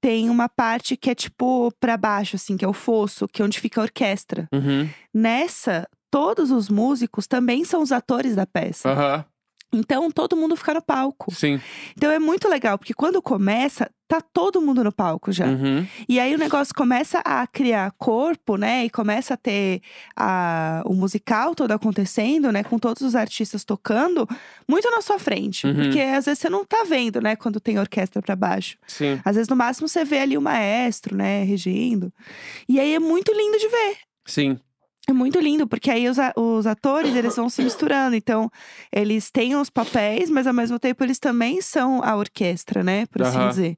tem 0.04 0.28
uma 0.28 0.50
parte 0.50 0.98
que 0.98 1.08
é 1.08 1.14
tipo 1.14 1.72
pra 1.80 1.96
baixo, 1.96 2.36
assim, 2.36 2.58
que 2.58 2.64
é 2.64 2.68
o 2.68 2.74
fosso, 2.74 3.26
que 3.26 3.40
é 3.40 3.44
onde 3.44 3.58
fica 3.58 3.80
a 3.80 3.84
orquestra. 3.84 4.46
Uhum. 4.52 4.86
Nessa, 5.14 5.88
todos 6.10 6.50
os 6.50 6.68
músicos 6.68 7.26
também 7.26 7.64
são 7.64 7.80
os 7.80 7.90
atores 7.90 8.36
da 8.36 8.46
peça. 8.46 8.90
Aham. 8.90 9.24
Então, 9.76 10.10
todo 10.10 10.36
mundo 10.36 10.56
fica 10.56 10.74
no 10.74 10.82
palco. 10.82 11.34
Sim. 11.34 11.60
Então, 11.96 12.10
é 12.10 12.18
muito 12.18 12.48
legal, 12.48 12.78
porque 12.78 12.94
quando 12.94 13.20
começa, 13.20 13.90
tá 14.06 14.20
todo 14.20 14.60
mundo 14.60 14.84
no 14.84 14.92
palco 14.92 15.32
já. 15.32 15.46
Uhum. 15.46 15.86
E 16.08 16.20
aí 16.20 16.34
o 16.34 16.38
negócio 16.38 16.74
começa 16.74 17.18
a 17.20 17.46
criar 17.46 17.90
corpo, 17.98 18.56
né? 18.56 18.84
E 18.84 18.90
começa 18.90 19.34
a 19.34 19.36
ter 19.36 19.80
a, 20.16 20.82
o 20.84 20.94
musical 20.94 21.54
todo 21.54 21.72
acontecendo, 21.72 22.52
né? 22.52 22.62
Com 22.62 22.78
todos 22.78 23.02
os 23.02 23.14
artistas 23.14 23.64
tocando 23.64 24.28
muito 24.68 24.90
na 24.90 25.00
sua 25.00 25.18
frente. 25.18 25.66
Uhum. 25.66 25.74
Porque 25.74 26.00
às 26.00 26.26
vezes 26.26 26.38
você 26.38 26.50
não 26.50 26.64
tá 26.64 26.84
vendo, 26.84 27.20
né? 27.20 27.34
Quando 27.36 27.60
tem 27.60 27.78
orquestra 27.78 28.20
pra 28.20 28.36
baixo. 28.36 28.76
Sim. 28.86 29.20
Às 29.24 29.36
vezes, 29.36 29.48
no 29.48 29.56
máximo, 29.56 29.88
você 29.88 30.04
vê 30.04 30.18
ali 30.18 30.36
o 30.36 30.42
maestro, 30.42 31.16
né? 31.16 31.42
Regindo. 31.44 32.12
E 32.68 32.78
aí 32.78 32.94
é 32.94 32.98
muito 32.98 33.32
lindo 33.32 33.58
de 33.58 33.68
ver. 33.68 33.96
Sim. 34.26 34.58
É 35.08 35.12
muito 35.12 35.38
lindo, 35.38 35.66
porque 35.66 35.90
aí 35.90 36.08
os, 36.08 36.16
os 36.34 36.66
atores, 36.66 37.14
eles 37.14 37.36
vão 37.36 37.50
se 37.50 37.62
misturando. 37.62 38.16
Então, 38.16 38.50
eles 38.90 39.30
têm 39.30 39.54
os 39.54 39.68
papéis, 39.68 40.30
mas 40.30 40.46
ao 40.46 40.54
mesmo 40.54 40.78
tempo 40.78 41.04
eles 41.04 41.18
também 41.18 41.60
são 41.60 42.02
a 42.02 42.16
orquestra, 42.16 42.82
né? 42.82 43.04
Por 43.06 43.20
assim 43.22 43.38
dizer. 43.48 43.76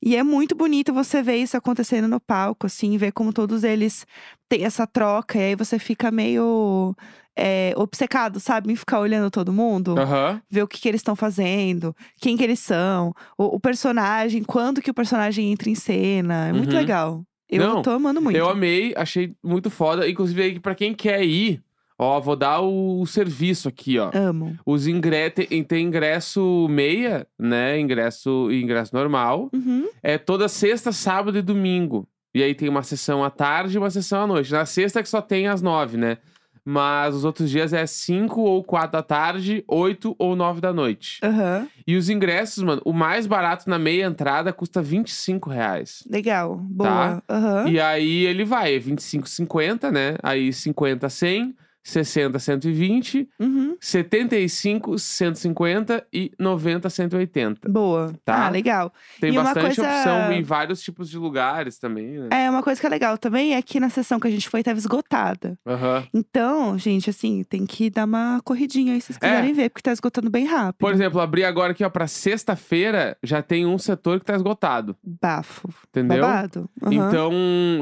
E 0.00 0.16
é 0.16 0.22
muito 0.22 0.54
bonito 0.54 0.94
você 0.94 1.22
ver 1.22 1.36
isso 1.36 1.56
acontecendo 1.56 2.08
no 2.08 2.20
palco, 2.20 2.66
assim, 2.66 2.96
ver 2.96 3.12
como 3.12 3.32
todos 3.32 3.64
eles 3.64 4.06
têm 4.48 4.64
essa 4.64 4.86
troca. 4.86 5.38
E 5.38 5.42
aí 5.42 5.54
você 5.54 5.78
fica 5.78 6.10
meio 6.10 6.94
é, 7.36 7.74
obcecado, 7.76 8.40
sabe? 8.40 8.72
Em 8.72 8.76
ficar 8.76 9.00
olhando 9.00 9.30
todo 9.30 9.52
mundo. 9.52 9.98
Aham. 9.98 10.40
Ver 10.50 10.62
o 10.62 10.68
que, 10.68 10.80
que 10.80 10.88
eles 10.88 11.00
estão 11.00 11.16
fazendo, 11.16 11.94
quem 12.20 12.36
que 12.36 12.44
eles 12.44 12.60
são, 12.60 13.12
o, 13.36 13.56
o 13.56 13.60
personagem, 13.60 14.42
quando 14.44 14.80
que 14.80 14.90
o 14.90 14.94
personagem 14.94 15.52
entra 15.52 15.68
em 15.68 15.74
cena. 15.74 16.48
É 16.48 16.52
muito 16.52 16.72
Uhum. 16.72 16.78
legal. 16.78 17.24
Eu 17.48 17.60
Não, 17.60 17.82
tô 17.82 17.90
amando 17.90 18.20
muito. 18.20 18.36
Eu 18.36 18.48
amei, 18.48 18.92
achei 18.96 19.34
muito 19.42 19.70
foda. 19.70 20.08
Inclusive, 20.08 20.42
aí, 20.42 20.60
pra 20.60 20.74
quem 20.74 20.92
quer 20.92 21.24
ir, 21.24 21.62
ó, 21.98 22.20
vou 22.20 22.34
dar 22.34 22.60
o, 22.60 23.00
o 23.00 23.06
serviço 23.06 23.68
aqui, 23.68 23.98
ó. 23.98 24.10
Amo. 24.12 24.58
Os 24.66 24.86
ingre... 24.86 25.30
tem, 25.30 25.62
tem 25.62 25.86
ingresso 25.86 26.66
meia, 26.68 27.26
né? 27.38 27.78
Ingresso 27.78 28.50
ingresso 28.50 28.94
normal. 28.94 29.48
Uhum. 29.52 29.88
É 30.02 30.18
toda 30.18 30.48
sexta, 30.48 30.90
sábado 30.90 31.38
e 31.38 31.42
domingo. 31.42 32.08
E 32.34 32.42
aí 32.42 32.54
tem 32.54 32.68
uma 32.68 32.82
sessão 32.82 33.24
à 33.24 33.30
tarde 33.30 33.76
e 33.76 33.78
uma 33.78 33.90
sessão 33.90 34.24
à 34.24 34.26
noite. 34.26 34.52
Na 34.52 34.66
sexta 34.66 35.00
é 35.00 35.02
que 35.02 35.08
só 35.08 35.22
tem 35.22 35.48
às 35.48 35.62
nove, 35.62 35.96
né? 35.96 36.18
Mas 36.68 37.14
os 37.14 37.24
outros 37.24 37.48
dias 37.48 37.72
é 37.72 37.86
cinco 37.86 38.40
ou 38.40 38.64
quatro 38.64 38.92
da 38.92 39.02
tarde, 39.02 39.62
oito 39.68 40.16
ou 40.18 40.34
nove 40.34 40.60
da 40.60 40.72
noite. 40.72 41.20
Aham. 41.22 41.68
E 41.86 41.94
os 41.94 42.10
ingressos, 42.10 42.60
mano, 42.64 42.82
o 42.84 42.92
mais 42.92 43.24
barato 43.24 43.70
na 43.70 43.78
meia 43.78 44.04
entrada 44.06 44.52
custa 44.52 44.82
25 44.82 45.48
reais. 45.48 46.02
Legal. 46.10 46.56
Tá. 46.56 46.62
Boa. 46.68 47.22
Aham. 47.28 47.68
E 47.68 47.78
aí 47.78 48.26
ele 48.26 48.44
vai, 48.44 48.74
é 48.74 48.78
25, 48.80 49.28
50, 49.28 49.92
né? 49.92 50.16
Aí 50.24 50.52
50, 50.52 51.08
100, 51.08 51.54
60, 51.90 52.38
120, 52.40 53.28
Uhum. 53.38 53.76
75, 53.80 54.98
150 54.98 56.04
e 56.12 56.32
90, 56.38 56.90
180. 56.90 57.68
Boa. 57.68 58.12
Tá. 58.24 58.46
Ah, 58.46 58.50
legal. 58.50 58.92
Tem 59.20 59.30
E 59.32 59.38
uma 59.38 59.44
bastante 59.44 59.76
coisa- 59.76 59.82
opção 59.82 60.32
em 60.32 60.42
vários 60.42 60.82
tipos 60.82 61.08
de 61.08 61.16
lugares 61.16 61.78
também, 61.78 62.18
né? 62.18 62.28
É, 62.32 62.50
uma 62.50 62.62
coisa 62.62 62.80
que 62.80 62.86
é 62.86 62.90
legal 62.90 63.16
também 63.16 63.54
é 63.54 63.62
que 63.62 63.78
na 63.78 63.88
sessão 63.88 64.18
que 64.18 64.26
a 64.26 64.30
gente 64.30 64.48
foi 64.48 64.62
tava 64.64 64.78
esgotada. 64.78 65.56
Aham. 65.64 66.04
Então, 66.12 66.76
gente, 66.76 67.08
assim, 67.08 67.44
tem 67.44 67.64
que 67.64 67.88
dar 67.88 68.04
uma 68.04 68.40
corridinha 68.44 68.94
aí 68.94 69.00
se 69.00 69.12
vocês 69.12 69.18
É. 69.22 69.28
quiserem 69.28 69.52
ver, 69.54 69.70
porque 69.70 69.82
tá 69.82 69.92
esgotando 69.92 70.28
bem 70.28 70.44
rápido. 70.44 70.80
Por 70.80 70.92
exemplo, 70.92 71.20
abri 71.20 71.44
agora 71.44 71.70
aqui, 71.72 71.84
ó, 71.84 71.88
pra 71.88 72.06
sexta-feira, 72.06 73.16
já 73.22 73.42
tem 73.42 73.64
um 73.64 73.78
setor 73.78 74.18
que 74.18 74.26
tá 74.26 74.34
esgotado, 74.34 74.96
Bafo. 75.04 75.68
entendeu? 75.88 76.20
Babado. 76.22 76.68
Aham. 76.82 76.92
Então, 76.94 77.32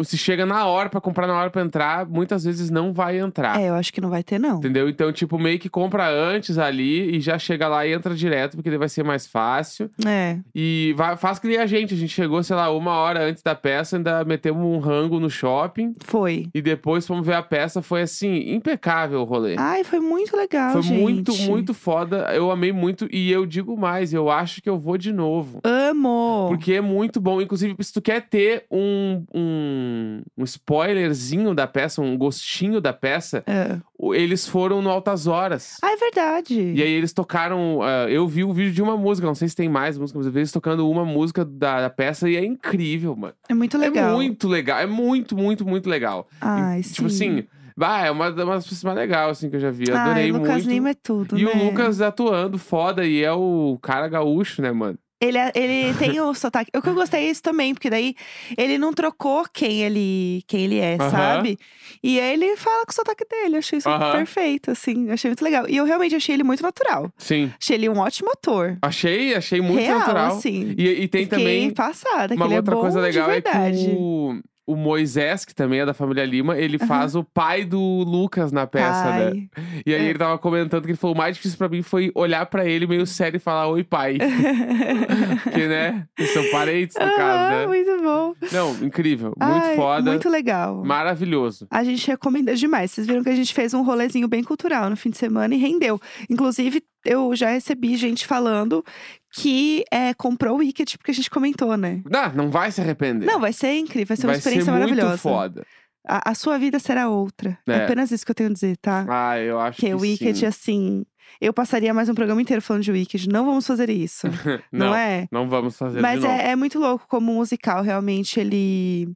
se 0.05 0.19
chega 0.19 0.45
na 0.45 0.67
hora 0.67 0.89
pra 0.91 1.01
comprar 1.01 1.27
na 1.27 1.35
hora 1.35 1.51
pra 1.51 1.63
entrar, 1.63 2.07
muitas 2.07 2.45
vezes 2.45 2.71
não 2.71 2.93
vai 2.93 3.19
entrar. 3.19 3.61
É, 3.61 3.69
eu 3.71 3.75
acho 3.75 3.93
que 3.95 4.01
não 4.01 4.11
vai 4.11 4.23
ter, 4.23 4.39
não. 4.39 4.59
Entendeu? 4.59 4.89
Então, 4.89 5.13
tipo, 5.13 5.39
meio 5.39 5.59
que 5.59 5.69
compra 5.69 6.09
antes 6.11 6.59
ali 6.59 7.17
e 7.17 7.21
já 7.21 7.39
chega 7.39 7.69
lá 7.69 7.87
e 7.87 7.93
entra 7.93 8.15
direto, 8.15 8.57
porque 8.57 8.69
daí 8.69 8.79
vai 8.79 8.89
ser 8.89 9.05
mais 9.05 9.27
fácil. 9.27 9.91
É. 10.07 10.39
E 10.55 10.93
vai, 10.97 11.17
faz 11.17 11.39
que 11.39 11.47
nem 11.49 11.59
a 11.59 11.67
gente. 11.67 11.95
A 11.95 11.97
gente 11.97 12.13
chegou, 12.13 12.43
sei 12.43 12.57
lá, 12.57 12.71
uma 12.71 12.93
hora 12.93 13.25
antes 13.25 13.43
da 13.43 13.55
peça, 13.55 13.97
ainda 13.97 14.25
metemos 14.25 14.63
um 14.65 14.79
rango 14.79 15.19
no 15.21 15.31
shopping. 15.31 15.95
Foi. 16.05 16.49
E 16.55 16.61
depois 16.61 17.07
fomos 17.07 17.27
ver 17.27 17.35
a 17.35 17.43
peça. 17.43 17.81
Foi 17.81 18.03
assim, 18.03 18.53
impecável 18.55 19.21
o 19.21 19.25
rolê. 19.25 19.55
Ai, 19.59 19.85
foi 19.85 20.01
muito 20.01 20.37
legal, 20.37 20.73
Foi 20.73 20.83
gente. 20.83 21.01
muito, 21.01 21.35
muito 21.37 21.73
foda. 21.73 22.29
Eu 22.35 22.51
amei 22.51 22.73
muito. 22.73 23.09
E 23.11 23.31
eu 23.31 23.47
digo 23.47 23.77
mais, 23.77 24.13
eu 24.13 24.29
acho 24.31 24.61
que 24.61 24.69
eu 24.69 24.79
vou 24.79 24.99
de 24.99 25.13
novo. 25.13 25.61
Amo. 25.63 26.47
Porque 26.49 26.75
é 26.75 26.81
muito 26.81 27.21
bom. 27.21 27.41
Inclusive, 27.41 27.75
se 27.81 27.93
tu 27.93 28.03
quer 28.03 28.23
ter 28.29 28.65
um, 28.71 29.25
um, 29.35 30.23
um 30.37 30.45
spoilerzinho 30.45 31.55
da 31.55 31.67
peça, 31.67 32.01
um 32.03 32.17
gostinho 32.17 32.81
da 32.81 32.93
peça, 32.93 33.43
É. 33.47 33.79
o- 33.99 34.15
eles 34.15 34.47
foram 34.47 34.81
no 34.83 34.91
Altas 34.91 35.27
Horas. 35.27 35.79
Ah, 35.83 35.93
é 35.93 35.97
verdade. 35.97 36.55
E 36.75 36.83
aí 36.83 36.91
eles 36.93 37.13
tocaram. 37.13 37.81
ah, 37.83 38.07
eu 38.11 38.27
vi 38.27 38.45
o 38.45 38.53
vídeo 38.53 38.73
de 38.73 38.83
uma 38.83 38.97
música, 38.97 39.27
não 39.27 39.35
sei 39.35 39.49
se 39.49 39.57
tem 39.57 39.69
mais 39.69 39.97
música, 39.99 40.19
mas 40.19 40.27
eu 40.27 40.33
vi 40.33 40.41
eles 40.41 40.53
tocando 40.53 40.89
uma 40.91 41.05
música 41.05 41.45
da, 41.45 41.81
da 41.83 41.91
peça 41.91 42.29
e 42.29 42.37
é 42.37 42.45
incrível, 42.45 43.15
mano. 43.17 43.35
É 43.49 43.55
muito 43.55 43.79
legal. 43.79 44.11
É 44.11 44.13
muito 44.15 44.49
legal. 44.49 44.79
É 44.81 44.87
muito, 44.87 45.37
muito, 45.37 45.65
muito 45.67 45.89
legal. 45.89 46.27
E, 46.35 46.37
Ai, 46.41 46.83
tipo 46.83 47.09
sim. 47.09 47.39
assim, 47.39 47.45
bah, 47.77 48.05
é 48.07 48.11
uma 48.11 48.31
das 48.31 48.45
coisas 48.65 48.85
mais 48.85 48.97
legais 48.97 49.31
assim, 49.31 49.51
que 49.51 49.57
eu 49.57 49.61
já 49.61 49.71
vi. 49.71 49.89
Eu 49.89 49.97
Ai, 49.97 50.03
adorei 50.03 50.33
Lucas 50.33 50.49
muito. 50.65 50.69
Lima 50.69 50.91
é 50.91 50.95
tudo, 50.95 51.39
e 51.39 51.45
né? 51.45 51.51
o 51.53 51.65
Lucas 51.71 52.01
atuando 52.01 52.59
foda, 52.59 53.05
e 53.07 53.23
é 53.23 53.33
o 53.33 53.79
cara 53.83 54.09
gaúcho, 54.09 54.61
né, 54.63 54.71
mano? 54.73 54.99
Ele, 55.25 55.39
é- 55.39 55.53
ele 55.55 55.95
tem 55.99 56.21
o 56.21 56.35
sotaque. 56.35 56.71
O 56.77 56.83
que 56.83 56.89
eu 56.89 56.95
gostei 56.95 57.27
é 57.27 57.31
isso 57.31 57.43
também, 57.43 57.73
porque 57.75 57.89
daí 57.91 58.15
ele 58.57 58.79
não 58.79 58.93
trocou 58.93 59.45
quem 59.53 59.83
ele, 59.83 60.43
quem 60.47 60.63
ele 60.65 60.79
é, 60.79 60.95
Aham. 61.01 61.11
sabe? 61.11 61.59
E 62.03 62.21
aí 62.21 62.33
ele 62.35 62.57
fala 62.57 62.85
com 62.85 62.93
o 62.93 62.95
sotaque 62.95 63.25
dele. 63.29 63.55
Eu 63.57 63.59
achei 63.59 63.79
isso 63.79 63.89
Aham. 63.89 64.13
perfeito, 64.13 64.71
assim. 64.71 65.11
Achei 65.11 65.31
muito 65.31 65.43
legal. 65.43 65.69
E 65.69 65.77
eu 65.77 65.85
realmente 65.85 66.15
achei 66.15 66.35
ele 66.35 66.45
muito 66.45 66.63
natural. 66.63 67.11
Sim. 67.19 67.53
Achei 67.61 67.77
ele 67.77 67.89
um 67.89 67.99
ótimo 67.99 68.31
ator. 68.31 68.77
Achei, 68.83 69.35
achei 69.35 69.61
muito 69.61 69.81
Real, 69.81 69.99
natural. 69.99 70.37
assim. 70.37 70.75
E, 70.77 70.89
e 71.05 71.09
tem 71.09 71.25
Fiquei 71.25 71.39
também. 71.39 71.71
passada, 71.71 72.29
que 72.29 72.43
Uma 72.43 72.47
ele 72.47 72.57
outra 72.57 72.75
é 72.75 72.79
coisa 72.81 73.01
legal 73.01 73.31
é 73.31 73.41
que 73.41 73.49
o, 73.97 74.41
o 74.67 74.75
Moisés, 74.77 75.45
que 75.45 75.55
também 75.55 75.81
é 75.81 75.87
da 75.87 75.93
família 75.93 76.25
Lima, 76.25 76.57
ele 76.59 76.79
faz 76.79 77.15
o 77.15 77.23
pai 77.23 77.65
do 77.65 77.79
Lucas 77.81 78.51
na 78.51 78.67
peça, 78.67 79.05
né? 79.11 79.25
Ai. 79.27 79.49
E 79.85 79.95
aí 79.95 80.07
É. 80.07 80.09
ele 80.09 80.19
tava 80.19 80.39
comentando 80.39 80.85
que 80.85 80.91
ele 80.91 80.97
falou: 80.99 81.15
o 81.15 81.19
mais 81.19 81.37
difícil 81.37 81.59
pra 81.59 81.69
mim 81.69 81.83
foi 81.83 82.11
olhar 82.15 82.47
pra 82.47 82.65
ele 82.67 82.87
meio 82.87 83.07
sério 83.07 83.37
e 83.37 83.41
falar 83.41 83.69
oi, 83.69 83.85
pai. 83.85 84.17
Porque, 85.45 85.67
né? 85.69 86.07
São 86.33 86.45
parentes, 86.51 86.97
no 86.97 87.07
caso, 87.15 87.19
Ah, 87.19 87.51
né? 87.51 87.67
Muito 87.67 88.03
bom. 88.03 88.35
Não, 88.53 88.75
incrível. 88.85 89.33
Muito 89.41 89.65
Ai, 89.67 89.77
foda. 89.77 90.11
Muito 90.11 90.29
legal. 90.29 90.85
Maravilhoso. 90.85 91.67
A 91.71 91.85
gente 91.85 92.07
recomenda 92.07 92.55
demais. 92.55 92.91
Vocês 92.91 93.07
viram 93.07 93.23
que 93.23 93.29
a 93.29 93.37
gente 93.37 93.53
fez 93.53 93.75
um 93.75 93.83
rolezinho 93.83 94.29
bem 94.29 94.43
cultural 94.43 94.89
no 94.91 94.97
fim 94.97 95.11
de 95.11 95.19
semana 95.19 95.55
e 95.55 95.59
rendeu. 95.59 96.01
Inclusive, 96.31 96.83
eu 97.05 97.35
já 97.37 97.51
recebi 97.51 97.97
gente 97.97 98.27
falando 98.27 98.85
que 99.33 99.85
é, 99.91 100.15
comprou 100.15 100.57
o 100.57 100.59
Wicked 100.59 100.97
porque 100.97 101.11
a 101.11 101.15
gente 101.15 101.31
comentou, 101.31 101.77
né? 101.77 102.03
Não, 102.09 102.33
não 102.33 102.51
vai 102.51 102.71
se 102.71 102.81
arrepender. 102.81 103.27
Não, 103.27 103.41
vai 103.41 103.53
ser 103.53 103.75
incrível, 103.75 104.09
vai 104.09 104.17
ser 104.17 104.27
uma 104.27 104.33
vai 104.33 104.39
experiência 104.39 104.67
ser 104.67 104.71
muito 104.71 104.91
maravilhosa. 104.91 105.19
foda. 105.19 105.67
A, 106.07 106.31
a 106.31 106.35
sua 106.35 106.59
vida 106.59 106.79
será 106.79 107.09
outra. 107.09 107.59
É. 107.67 107.73
É. 107.73 107.85
apenas 107.85 108.11
isso 108.11 108.25
que 108.25 108.31
eu 108.31 108.35
tenho 108.35 108.51
a 108.51 108.53
dizer, 108.53 108.77
tá? 108.77 109.07
Ah, 109.09 109.39
eu 109.39 109.59
acho 109.59 109.81
que 109.81 109.87
que 109.87 109.95
o 109.95 110.01
Wicked, 110.01 110.39
sim. 110.39 110.47
assim. 110.47 111.07
Eu 111.41 111.53
passaria 111.53 111.93
mais 111.93 112.09
um 112.09 112.15
programa 112.15 112.41
inteiro 112.41 112.63
falando 112.63 112.83
de 112.83 112.93
Wicked. 112.93 113.29
Não 113.29 113.45
vamos 113.45 113.67
fazer 113.67 113.91
isso. 113.91 114.29
não, 114.71 114.89
não, 114.89 114.95
é? 114.95 115.27
não 115.33 115.49
vamos 115.49 115.77
fazer 115.77 116.01
Mas 116.01 116.23
é, 116.23 116.51
é 116.51 116.57
muito 116.57 116.79
louco 116.79 117.07
como 117.09 117.33
o 117.33 117.35
musical 117.37 117.83
realmente 117.83 118.39
ele. 118.39 119.09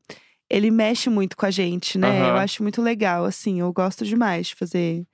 Ele 0.51 0.71
mexe 0.71 1.11
muito 1.11 1.37
com 1.37 1.45
a 1.45 1.51
gente, 1.51 1.99
né? 1.99 2.23
Eu 2.23 2.33
Aham. 2.33 2.41
acho 2.41 2.63
muito 2.63 2.81
legal, 2.81 3.27
assim. 3.27 3.61
Eu 3.61 3.71
gosto 3.71 4.05
demais 4.05 4.49
de 4.49 4.55
fazer. 4.55 5.05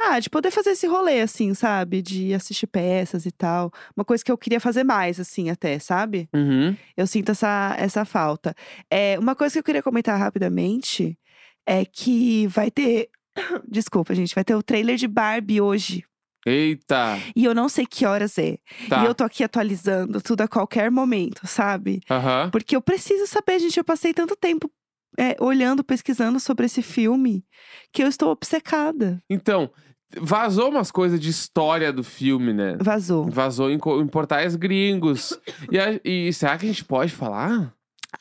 Ah, 0.00 0.20
de 0.20 0.30
poder 0.30 0.52
fazer 0.52 0.70
esse 0.70 0.86
rolê, 0.86 1.20
assim, 1.20 1.52
sabe? 1.54 2.00
De 2.00 2.32
assistir 2.32 2.68
peças 2.68 3.26
e 3.26 3.32
tal. 3.32 3.72
Uma 3.96 4.04
coisa 4.04 4.24
que 4.24 4.30
eu 4.30 4.38
queria 4.38 4.60
fazer 4.60 4.84
mais, 4.84 5.18
assim, 5.18 5.50
até, 5.50 5.78
sabe? 5.80 6.28
Uhum. 6.32 6.76
Eu 6.96 7.06
sinto 7.06 7.32
essa, 7.32 7.74
essa 7.76 8.04
falta. 8.04 8.54
É, 8.88 9.18
uma 9.18 9.34
coisa 9.34 9.54
que 9.54 9.58
eu 9.58 9.64
queria 9.64 9.82
comentar 9.82 10.18
rapidamente 10.18 11.18
é 11.66 11.84
que 11.84 12.46
vai 12.46 12.70
ter. 12.70 13.10
Desculpa, 13.68 14.14
gente, 14.14 14.34
vai 14.34 14.44
ter 14.44 14.54
o 14.54 14.62
trailer 14.62 14.96
de 14.96 15.08
Barbie 15.08 15.60
hoje. 15.60 16.04
Eita. 16.46 17.18
E 17.34 17.44
eu 17.44 17.54
não 17.54 17.68
sei 17.68 17.84
que 17.84 18.06
horas 18.06 18.38
é. 18.38 18.58
Tá. 18.88 19.02
E 19.02 19.06
eu 19.06 19.14
tô 19.14 19.24
aqui 19.24 19.42
atualizando 19.42 20.22
tudo 20.22 20.42
a 20.42 20.48
qualquer 20.48 20.90
momento, 20.90 21.46
sabe? 21.46 22.00
Aham. 22.08 22.50
Porque 22.50 22.76
eu 22.76 22.80
preciso 22.80 23.26
saber, 23.26 23.58
gente. 23.58 23.76
Eu 23.76 23.84
passei 23.84 24.14
tanto 24.14 24.36
tempo 24.36 24.70
é, 25.18 25.36
olhando, 25.40 25.82
pesquisando 25.82 26.38
sobre 26.38 26.66
esse 26.66 26.80
filme 26.80 27.44
que 27.92 28.02
eu 28.02 28.08
estou 28.08 28.30
obcecada. 28.30 29.22
Então, 29.28 29.70
vazou 30.20 30.70
umas 30.70 30.90
coisas 30.90 31.18
de 31.20 31.28
história 31.30 31.92
do 31.92 32.02
filme, 32.02 32.52
né? 32.52 32.76
Vazou. 32.80 33.28
Vazou 33.30 33.70
em, 33.70 33.78
co- 33.78 34.00
em 34.00 34.06
portais 34.06 34.56
gringos. 34.56 35.38
e, 35.70 35.78
a- 35.78 36.00
e 36.04 36.32
será 36.32 36.56
que 36.56 36.64
a 36.66 36.68
gente 36.68 36.84
pode 36.84 37.12
falar? 37.12 37.72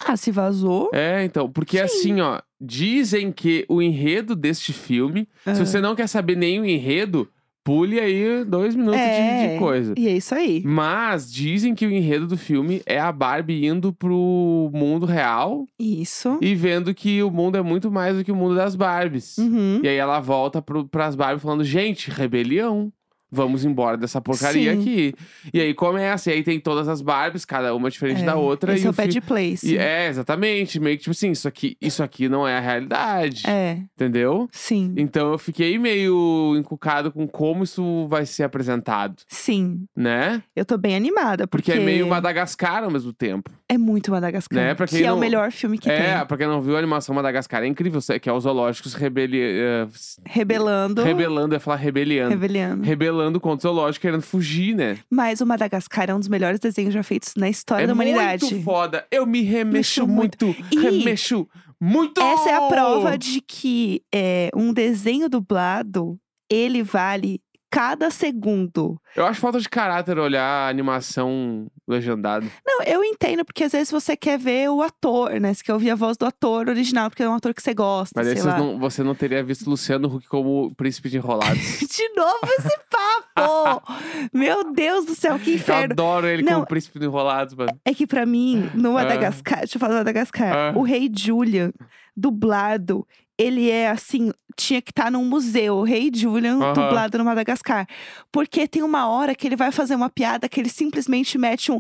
Ah, 0.05 0.17
se 0.17 0.31
vazou? 0.31 0.89
É, 0.93 1.23
então, 1.23 1.49
porque 1.49 1.79
assim, 1.79 2.19
ó, 2.19 2.41
dizem 2.59 3.31
que 3.31 3.65
o 3.69 3.81
enredo 3.81 4.35
deste 4.35 4.73
filme, 4.73 5.27
se 5.45 5.59
você 5.65 5.79
não 5.79 5.95
quer 5.95 6.07
saber 6.07 6.35
nem 6.35 6.59
o 6.59 6.65
enredo, 6.65 7.27
pule 7.67 7.99
aí 7.99 8.45
dois 8.45 8.77
minutos 8.77 9.01
de- 9.01 9.05
é. 9.05 9.53
de, 9.53 9.59
coisa. 9.59 9.93
E 9.97 10.07
é 10.07 10.15
isso 10.15 10.33
aí. 10.33 10.63
Mas 10.65 11.29
dizem 11.29 11.75
que 11.75 11.85
o 11.85 11.91
enredo 11.91 12.25
do 12.25 12.37
filme 12.37 12.81
é 12.85 12.97
a 12.97 13.11
Barbie 13.11 13.65
indo 13.65 13.91
pro 13.91 14.71
mundo 14.73 15.05
real 15.05 15.65
Isso. 15.77 16.37
e 16.41 16.55
vendo 16.55 16.93
que 16.93 17.21
o 17.21 17.29
mundo 17.29 17.57
é 17.57 17.61
muito 17.61 17.91
mais 17.91 18.15
do 18.15 18.23
que 18.23 18.31
o 18.31 18.35
mundo 18.35 18.55
das 18.55 18.73
Barbies. 18.73 19.37
Uhum. 19.37 19.81
E 19.83 19.87
aí 19.89 19.97
ela 19.97 20.21
volta 20.21 20.61
pro, 20.61 20.87
pras 20.87 21.13
Barbies 21.13 21.43
falando, 21.43 21.65
gente, 21.65 22.09
rebelião. 22.09 22.89
Vamos 23.29 23.65
embora 23.65 23.97
dessa 23.97 24.21
porcaria 24.21 24.73
Sim. 24.73 24.79
aqui. 24.81 25.13
E 25.53 25.59
aí 25.59 25.73
começa, 25.73 26.29
e 26.31 26.35
aí 26.35 26.43
tem 26.43 26.59
todas 26.59 26.87
as 26.87 27.01
Barbies, 27.01 27.43
cada 27.43 27.75
uma 27.75 27.89
diferente 27.89 28.21
É, 28.21 28.25
da 28.25 28.35
outra. 28.35 28.73
Esse 28.73 28.83
e 28.83 28.85
é 28.85 28.89
o 28.89 28.91
o 28.91 28.93
fi- 28.93 29.01
Bad 29.01 29.21
Place. 29.21 29.73
e 29.73 29.77
é, 29.77 30.07
exatamente. 30.07 30.79
Meio 30.79 30.95
que 30.97 31.03
tipo 31.03 31.11
assim, 31.11 31.31
isso 31.31 31.47
aqui, 31.47 31.75
isso 31.81 32.01
aqui 32.01 32.29
não 32.29 32.47
é 32.47 32.55
a 32.57 32.59
realidade. 32.61 33.43
É, 33.45 33.79
Entendeu? 33.95 34.47
sim. 34.51 34.93
Então 34.95 35.31
eu 35.33 35.37
fiquei 35.37 35.77
meio 35.77 36.55
encucado 36.57 37.11
com 37.11 37.27
como 37.27 37.63
isso 37.65 38.07
vai 38.07 38.25
ser 38.25 38.43
apresentado, 38.43 39.21
Sim. 39.27 39.85
né? 39.95 40.41
Eu 40.55 40.63
tô 40.65 40.77
bem 40.77 40.95
animada, 40.95 41.45
porque, 41.47 41.71
Porque 41.71 41.81
é 41.81 41.85
meio 41.85 42.07
Madagascar 42.07 42.83
ao 42.83 42.91
mesmo 42.91 43.11
tempo. 43.11 43.51
É 43.69 43.77
muito 43.77 44.11
Madagascar. 44.11 44.57
Né, 44.57 44.73
pra 44.75 44.87
quem 44.87 44.99
que 44.99 45.05
é 45.05 45.11
o 45.11 45.15
não- 45.15 45.19
melhor 45.19 45.51
filme 45.51 45.77
que 45.77 45.89
é, 45.89 46.17
tem. 46.17 46.25
pra 46.25 46.37
quem 46.37 46.47
não 46.47 46.61
viu 46.61 46.75
a 46.75 46.79
animação 46.79 47.13
Madagascar, 47.13 47.63
é 47.63 47.67
incrível, 47.67 47.99
que 48.21 48.29
é 48.29 48.33
os 48.33 48.43
zoológicos 48.43 48.93
rebeli 48.93 49.39
eh, 49.41 49.87
Rebelando. 50.25 51.03
rebelando, 51.03 51.55
é 51.55 51.59
falar 51.59 51.77
rebeliando. 51.77 52.29
Rebeliando. 52.31 52.83
Rebelando 52.83 53.39
contra 53.39 53.67
o 53.69 53.73
zoológico, 53.73 54.01
querendo 54.01 54.21
fugir, 54.21 54.75
né? 54.75 54.97
Mas 55.09 55.41
o 55.41 55.45
Madagascar 55.45 56.09
é 56.09 56.15
um 56.15 56.19
dos 56.19 56.27
melhores 56.29 56.59
desenhos 56.59 56.93
já 56.93 57.03
feitos 57.03 57.33
na 57.35 57.49
história 57.49 57.83
é 57.83 57.87
da 57.87 57.93
humanidade. 57.93 58.45
muito 58.45 58.63
foda. 58.63 59.05
Eu 59.11 59.25
me 59.25 59.41
remexo 59.41 60.01
Mexo 60.01 60.07
muito. 60.07 60.45
muito. 60.45 60.65
E 60.71 60.79
remexo 60.79 61.47
muito! 61.79 62.19
Essa 62.21 62.49
é 62.49 62.53
a 62.55 62.61
prova 62.67 63.17
de 63.17 63.41
que 63.41 64.01
é, 64.13 64.49
um 64.55 64.73
desenho 64.73 65.29
dublado, 65.29 66.17
ele 66.49 66.81
vale 66.83 67.39
cada 67.69 68.09
segundo. 68.09 68.99
Eu 69.15 69.25
acho 69.25 69.39
falta 69.41 69.59
de 69.59 69.67
caráter 69.69 70.17
olhar 70.17 70.41
a 70.41 70.69
animação 70.69 71.67
legendada. 71.87 72.45
Não, 72.65 72.83
eu 72.83 73.03
entendo, 73.03 73.45
porque 73.45 73.63
às 73.63 73.71
vezes 73.71 73.89
você 73.91 74.15
quer 74.17 74.37
ver 74.37 74.69
o 74.69 74.81
ator, 74.81 75.39
né? 75.39 75.53
Você 75.53 75.63
quer 75.63 75.73
ouvir 75.73 75.89
a 75.91 75.95
voz 75.95 76.17
do 76.17 76.25
ator 76.25 76.67
original, 76.67 77.09
porque 77.09 77.23
é 77.23 77.29
um 77.29 77.33
ator 77.35 77.53
que 77.53 77.61
você 77.61 77.73
gosta, 77.73 78.13
Mas 78.21 78.27
aí 78.27 78.43
não, 78.43 78.77
você 78.79 79.03
não 79.03 79.15
teria 79.15 79.43
visto 79.43 79.69
Luciano 79.69 80.07
Huck 80.13 80.27
como 80.27 80.73
príncipe 80.75 81.09
de 81.09 81.17
enrolados. 81.17 81.57
De 81.79 82.09
novo 82.15 82.39
esse 82.59 82.77
papo! 82.89 83.83
Meu 84.33 84.73
Deus 84.73 85.05
do 85.05 85.15
céu, 85.15 85.39
que 85.39 85.51
Eu 85.51 85.55
inferno! 85.55 85.93
adoro 85.93 86.27
ele 86.27 86.43
Não. 86.43 86.53
como 86.55 86.67
príncipe 86.67 86.99
de 86.99 87.05
enrolados, 87.05 87.53
mano. 87.55 87.71
É 87.85 87.93
que 87.93 88.05
pra 88.05 88.25
mim, 88.25 88.69
no 88.73 88.93
Madagascar, 88.93 89.59
deixa 89.59 89.77
eu 89.77 89.79
falar 89.79 89.93
do 89.93 89.97
Madagascar, 89.99 90.53
Ah. 90.53 90.73
o 90.77 90.81
Rei 90.83 91.09
Julian, 91.15 91.71
dublado, 92.15 93.07
ele 93.37 93.69
é 93.69 93.89
assim, 93.89 94.31
tinha 94.55 94.81
que 94.81 94.91
estar 94.91 95.11
num 95.11 95.23
museu, 95.25 95.75
o 95.77 95.83
Rei 95.83 96.09
Julian 96.13 96.57
Aham. 96.59 96.73
dublado 96.73 97.17
no 97.17 97.25
Madagascar. 97.25 97.87
Porque 98.31 98.67
tem 98.67 98.81
uma 98.83 99.07
hora 99.07 99.35
que 99.35 99.47
ele 99.47 99.55
vai 99.55 99.71
fazer 99.71 99.95
uma 99.95 100.09
piada 100.09 100.49
que 100.49 100.59
ele 100.59 100.69
simplesmente 100.69 101.37
mete 101.37 101.71
um 101.71 101.79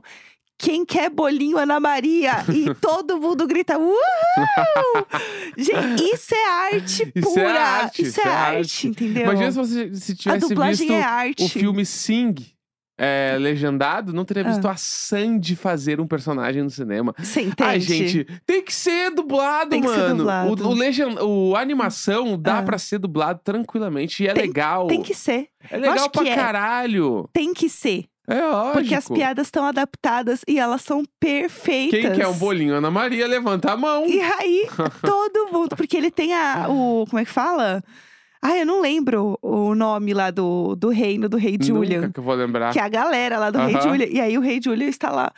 quem 0.59 0.83
quer 0.83 1.07
bolinho 1.11 1.55
Ana 1.59 1.79
Maria? 1.79 2.43
E 2.51 2.73
todo 2.81 3.19
mundo 3.21 3.45
grita, 3.45 3.77
uhul! 3.77 3.95
Gente, 5.55 6.03
isso 6.15 6.33
é 6.33 6.47
arte 6.73 7.11
Isso 7.15 7.29
pura! 7.29 7.41
é 7.43 7.57
arte, 7.57 8.01
isso 8.01 8.21
é 8.21 8.27
arte, 8.27 8.87
entendeu? 8.87 9.23
Imagina 9.23 9.51
se 9.51 9.57
você 9.57 9.95
se 9.95 10.11
A 10.13 10.15
tivesse 10.15 10.47
dublagem 10.49 10.87
visto 10.87 10.93
é 10.99 11.03
arte. 11.03 11.43
o 11.43 11.49
filme 11.49 11.85
Sing 11.85 12.33
é, 12.97 13.37
legendado, 13.39 14.11
não 14.11 14.25
teria 14.25 14.43
Ah. 14.43 14.49
visto 14.49 14.67
a 14.67 14.75
Sandy 14.75 15.55
fazer 15.55 16.01
um 16.01 16.07
personagem 16.07 16.63
no 16.63 16.69
cinema. 16.69 17.13
Você 17.17 17.41
entende? 17.41 17.63
Ai, 17.63 17.79
gente, 17.79 18.25
tem 18.45 18.63
que 18.63 18.73
ser 18.73 19.11
dublado, 19.11 19.69
Tem 19.69 19.81
que 19.81 19.87
ser 19.87 19.97
mano. 19.97 20.15
dublado. 20.17 20.65
O, 20.67 20.69
o, 20.69 20.73
legend... 20.73 21.17
o 21.21 21.55
a 21.55 21.61
animação 21.61 22.39
dá 22.39 22.59
Ah. 22.59 22.63
pra 22.63 22.77
ser 22.77 22.97
dublado 22.99 23.39
tranquilamente 23.43 24.23
e 24.23 24.27
é 24.27 24.33
Tem- 24.33 24.47
legal. 24.47 24.87
Tem 24.87 25.01
que 25.01 25.13
ser. 25.13 25.47
É 25.69 25.77
legal 25.77 26.09
pra 26.09 26.27
é. 26.27 26.35
caralho. 26.35 27.29
Tem 27.31 27.53
que 27.53 27.69
ser. 27.69 28.05
É 28.29 28.43
óbvio. 28.43 28.73
Porque 28.73 28.93
as 28.95 29.07
piadas 29.07 29.47
estão 29.47 29.65
adaptadas 29.65 30.41
e 30.45 30.59
elas 30.59 30.81
são 30.81 31.03
perfeitas. 31.17 32.01
Quem 32.01 32.11
quer 32.13 32.27
um 32.27 32.33
bolinho? 32.33 32.73
Ana 32.75 32.91
Maria, 32.91 33.25
levanta 33.25 33.71
a 33.71 33.77
mão. 33.77 34.05
E 34.05 34.19
aí, 34.19 34.67
todo 35.01 35.49
mundo. 35.53 35.75
Porque 35.77 35.95
ele 35.95 36.11
tem 36.11 36.33
a, 36.33 36.65
o. 36.67 37.05
Como 37.07 37.19
é 37.21 37.23
que 37.23 37.31
fala? 37.31 37.81
Ai, 38.41 38.61
eu 38.61 38.65
não 38.65 38.81
lembro 38.81 39.37
o 39.41 39.73
nome 39.75 40.13
lá 40.13 40.29
do, 40.31 40.75
do 40.75 40.89
reino 40.89 41.27
do 41.27 41.37
rei 41.37 41.57
Julian. 41.61 42.01
Nunca 42.01 42.13
que 42.13 42.19
eu 42.19 42.23
vou 42.23 42.35
lembrar. 42.35 42.71
Que 42.71 42.79
é 42.79 42.83
a 42.83 42.89
galera 42.89 43.39
lá 43.39 43.49
do 43.49 43.57
rei 43.59 43.75
Aham. 43.75 43.81
Julian. 43.89 44.07
E 44.07 44.21
aí 44.21 44.37
o 44.37 44.41
rei 44.41 44.59
Julian 44.63 44.87
está 44.87 45.11
lá 45.11 45.31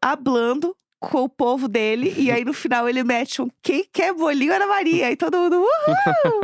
hablando 0.00 0.74
com 1.00 1.22
o 1.24 1.28
povo 1.28 1.66
dele. 1.68 2.14
E 2.16 2.30
aí 2.30 2.44
no 2.44 2.52
final 2.52 2.88
ele 2.88 3.02
mete 3.02 3.42
um 3.42 3.48
quem 3.62 3.84
quer 3.92 4.12
bolinho 4.14 4.54
Ana 4.54 4.66
Maria. 4.66 5.10
E 5.10 5.16
todo 5.16 5.36
mundo. 5.36 5.56
Uhul! 5.56 6.40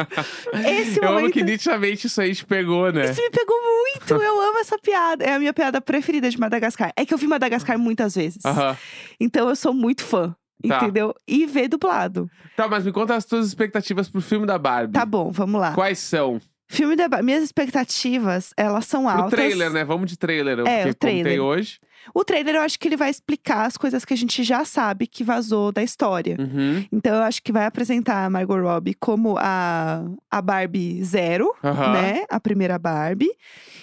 Esse 0.69 1.02
Eu 1.02 1.17
amo 1.19 1.31
que 1.31 1.43
nitidamente 1.43 2.07
isso 2.07 2.21
aí 2.21 2.35
te 2.35 2.45
pegou, 2.45 2.93
né? 2.93 3.11
Isso 3.11 3.21
me 3.23 3.31
pegou 3.31 3.57
muito, 3.57 4.14
eu 4.14 4.40
amo 4.43 4.59
essa 4.59 4.76
piada. 4.78 5.25
É 5.25 5.35
a 5.35 5.38
minha 5.38 5.52
piada 5.52 5.81
preferida 5.81 6.28
de 6.28 6.38
Madagascar. 6.38 6.93
É 6.97 7.05
que 7.07 7.14
eu 7.14 7.19
vi 7.19 7.26
Madagascar 7.26 7.78
muitas 7.78 8.14
vezes. 8.14 8.45
Aham. 8.45 8.76
Então 9.21 9.49
eu 9.49 9.57
sou 9.57 9.73
muito 9.73 10.02
fã, 10.05 10.35
Tá. 10.67 10.79
entendeu? 10.79 11.15
E 11.27 11.47
ver 11.47 11.69
dublado. 11.69 12.29
Tá, 12.57 12.67
mas 12.67 12.85
me 12.85 12.93
conta 12.93 13.15
as 13.15 13.25
tuas 13.25 13.47
expectativas 13.47 14.09
pro 14.09 14.21
filme 14.21 14.47
da 14.47 14.59
Barbie. 14.59 14.93
Tá 14.93 15.05
bom, 15.07 15.31
vamos 15.31 15.61
lá. 15.61 15.73
Quais 15.73 15.99
são? 15.99 16.41
Filme 16.71 16.97
da 16.97 17.09
Ba- 17.09 17.23
Minhas 17.23 17.43
expectativas, 17.45 18.53
elas 18.57 18.85
são 18.87 19.03
Pro 19.05 19.11
altas. 19.12 19.31
trailer, 19.31 19.71
né? 19.71 19.85
Vamos 19.85 20.11
de 20.11 20.19
trailer. 20.19 20.59
É, 20.67 20.88
o 20.88 20.95
trailer. 20.95 21.41
hoje. 21.41 21.79
O 22.15 22.25
trailer 22.25 22.55
eu 22.57 22.61
acho 22.62 22.79
que 22.79 22.88
ele 22.88 22.97
vai 22.97 23.11
explicar 23.11 23.67
as 23.67 23.77
coisas 23.77 24.05
que 24.05 24.15
a 24.15 24.17
gente 24.17 24.43
já 24.43 24.65
sabe 24.65 25.07
que 25.07 25.23
vazou 25.23 25.71
da 25.73 25.83
história. 25.83 26.37
Uhum. 26.38 26.85
Então 26.91 27.15
eu 27.17 27.23
acho 27.23 27.43
que 27.43 27.53
vai 27.53 27.67
apresentar 27.67 28.25
a 28.25 28.31
Margot 28.31 28.61
Robbie 28.61 28.95
como 28.95 29.37
a, 29.38 30.05
a 30.31 30.41
Barbie 30.43 31.03
Zero, 31.05 31.55
Aham. 31.62 31.93
né? 31.93 32.25
A 32.31 32.41
primeira 32.41 32.79
Barbie. 32.79 33.31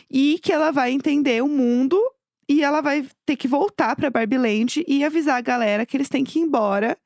E 0.10 0.40
que 0.42 0.52
ela 0.52 0.72
vai 0.72 0.92
entender 0.92 1.44
o 1.44 1.48
mundo 1.48 2.00
e 2.48 2.64
ela 2.64 2.82
vai 2.82 3.08
ter 3.26 3.36
que 3.36 3.48
voltar 3.48 3.96
pra 3.96 4.10
Barbie 4.10 4.38
Land 4.38 4.84
e 4.88 5.04
avisar 5.04 5.38
a 5.38 5.42
galera 5.42 5.86
que 5.86 5.98
eles 5.98 6.10
têm 6.10 6.24
que 6.24 6.40
ir 6.40 6.44
embora, 6.44 6.98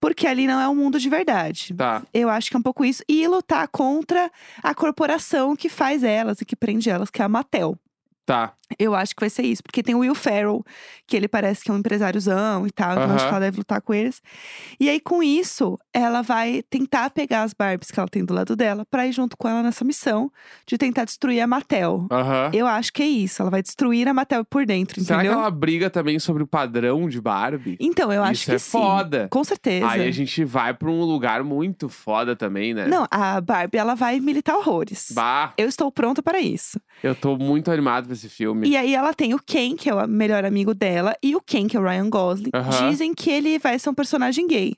porque 0.00 0.26
ali 0.26 0.46
não 0.46 0.60
é 0.60 0.68
um 0.68 0.74
mundo 0.74 0.98
de 0.98 1.08
verdade. 1.08 1.74
Tá. 1.74 2.02
Eu 2.12 2.28
acho 2.28 2.50
que 2.50 2.56
é 2.56 2.58
um 2.58 2.62
pouco 2.62 2.84
isso. 2.84 3.02
E 3.08 3.26
lutar 3.26 3.66
contra 3.68 4.30
a 4.62 4.74
corporação 4.74 5.56
que 5.56 5.68
faz 5.68 6.04
elas 6.04 6.40
e 6.40 6.44
que 6.44 6.54
prende 6.54 6.90
elas, 6.90 7.10
que 7.10 7.20
é 7.20 7.24
a 7.24 7.28
Mattel. 7.28 7.76
Tá. 8.24 8.54
Eu 8.78 8.94
acho 8.94 9.14
que 9.14 9.20
vai 9.20 9.30
ser 9.30 9.42
isso. 9.42 9.62
Porque 9.62 9.82
tem 9.82 9.94
o 9.94 9.98
Will 10.00 10.14
Ferrell, 10.14 10.64
que 11.06 11.16
ele 11.16 11.28
parece 11.28 11.62
que 11.64 11.70
é 11.70 11.74
um 11.74 11.78
empresáriozão 11.78 12.66
e 12.66 12.70
tal. 12.70 12.92
Então 12.92 13.12
acho 13.14 13.24
que 13.24 13.30
ela 13.30 13.40
deve 13.40 13.58
lutar 13.58 13.80
com 13.80 13.92
eles. 13.94 14.20
E 14.80 14.88
aí, 14.88 15.00
com 15.00 15.22
isso, 15.22 15.78
ela 15.92 16.22
vai 16.22 16.62
tentar 16.68 17.10
pegar 17.10 17.42
as 17.42 17.52
Barbies 17.54 17.90
que 17.90 17.98
ela 17.98 18.08
tem 18.08 18.24
do 18.24 18.34
lado 18.34 18.56
dela 18.56 18.84
pra 18.90 19.06
ir 19.06 19.12
junto 19.12 19.36
com 19.36 19.48
ela 19.48 19.62
nessa 19.62 19.84
missão 19.84 20.30
de 20.66 20.76
tentar 20.78 21.04
destruir 21.04 21.40
a 21.40 21.46
Mattel. 21.46 22.06
Aham. 22.10 22.50
Eu 22.52 22.66
acho 22.66 22.92
que 22.92 23.02
é 23.02 23.06
isso. 23.06 23.42
Ela 23.42 23.50
vai 23.50 23.62
destruir 23.62 24.08
a 24.08 24.14
Mattel 24.14 24.44
por 24.44 24.66
dentro, 24.66 25.00
Será 25.02 25.20
entendeu? 25.20 25.36
que 25.36 25.40
ela 25.42 25.50
briga 25.50 25.90
também 25.90 26.18
sobre 26.18 26.42
o 26.42 26.46
padrão 26.46 27.08
de 27.08 27.20
Barbie? 27.20 27.76
Então, 27.80 28.12
eu 28.12 28.22
acho 28.22 28.32
Isso 28.32 28.44
que 28.46 28.52
é 28.56 28.58
sim. 28.58 28.70
foda. 28.70 29.28
Com 29.30 29.44
certeza. 29.44 29.88
Aí 29.88 30.06
a 30.06 30.10
gente 30.10 30.44
vai 30.44 30.72
pra 30.74 30.90
um 30.90 31.02
lugar 31.04 31.42
muito 31.44 31.88
foda 31.88 32.34
também, 32.36 32.74
né? 32.74 32.86
Não, 32.86 33.06
a 33.10 33.40
Barbie, 33.40 33.78
ela 33.78 33.94
vai 33.94 34.20
militar 34.20 34.56
horrores. 34.56 35.12
Bah, 35.12 35.52
Eu 35.56 35.68
estou 35.68 35.90
pronta 35.90 36.22
para 36.22 36.38
isso. 36.40 36.80
eu 37.02 37.14
tô 37.14 37.36
muito 37.36 37.70
animado 37.70 38.04
pra 38.06 38.12
esse 38.14 38.28
filme. 38.28 38.63
E 38.64 38.76
aí 38.76 38.94
ela 38.94 39.12
tem 39.14 39.34
o 39.34 39.38
Ken, 39.38 39.76
que 39.76 39.88
é 39.90 39.94
o 39.94 40.06
melhor 40.08 40.44
amigo 40.44 40.74
dela, 40.74 41.16
e 41.22 41.34
o 41.36 41.40
Ken, 41.40 41.66
que 41.66 41.76
é 41.76 41.80
o 41.80 41.82
Ryan 41.84 42.08
Gosling. 42.10 42.50
Dizem 42.88 43.14
que 43.14 43.30
ele 43.30 43.58
vai 43.58 43.78
ser 43.78 43.90
um 43.90 43.94
personagem 43.94 44.46
gay. 44.46 44.76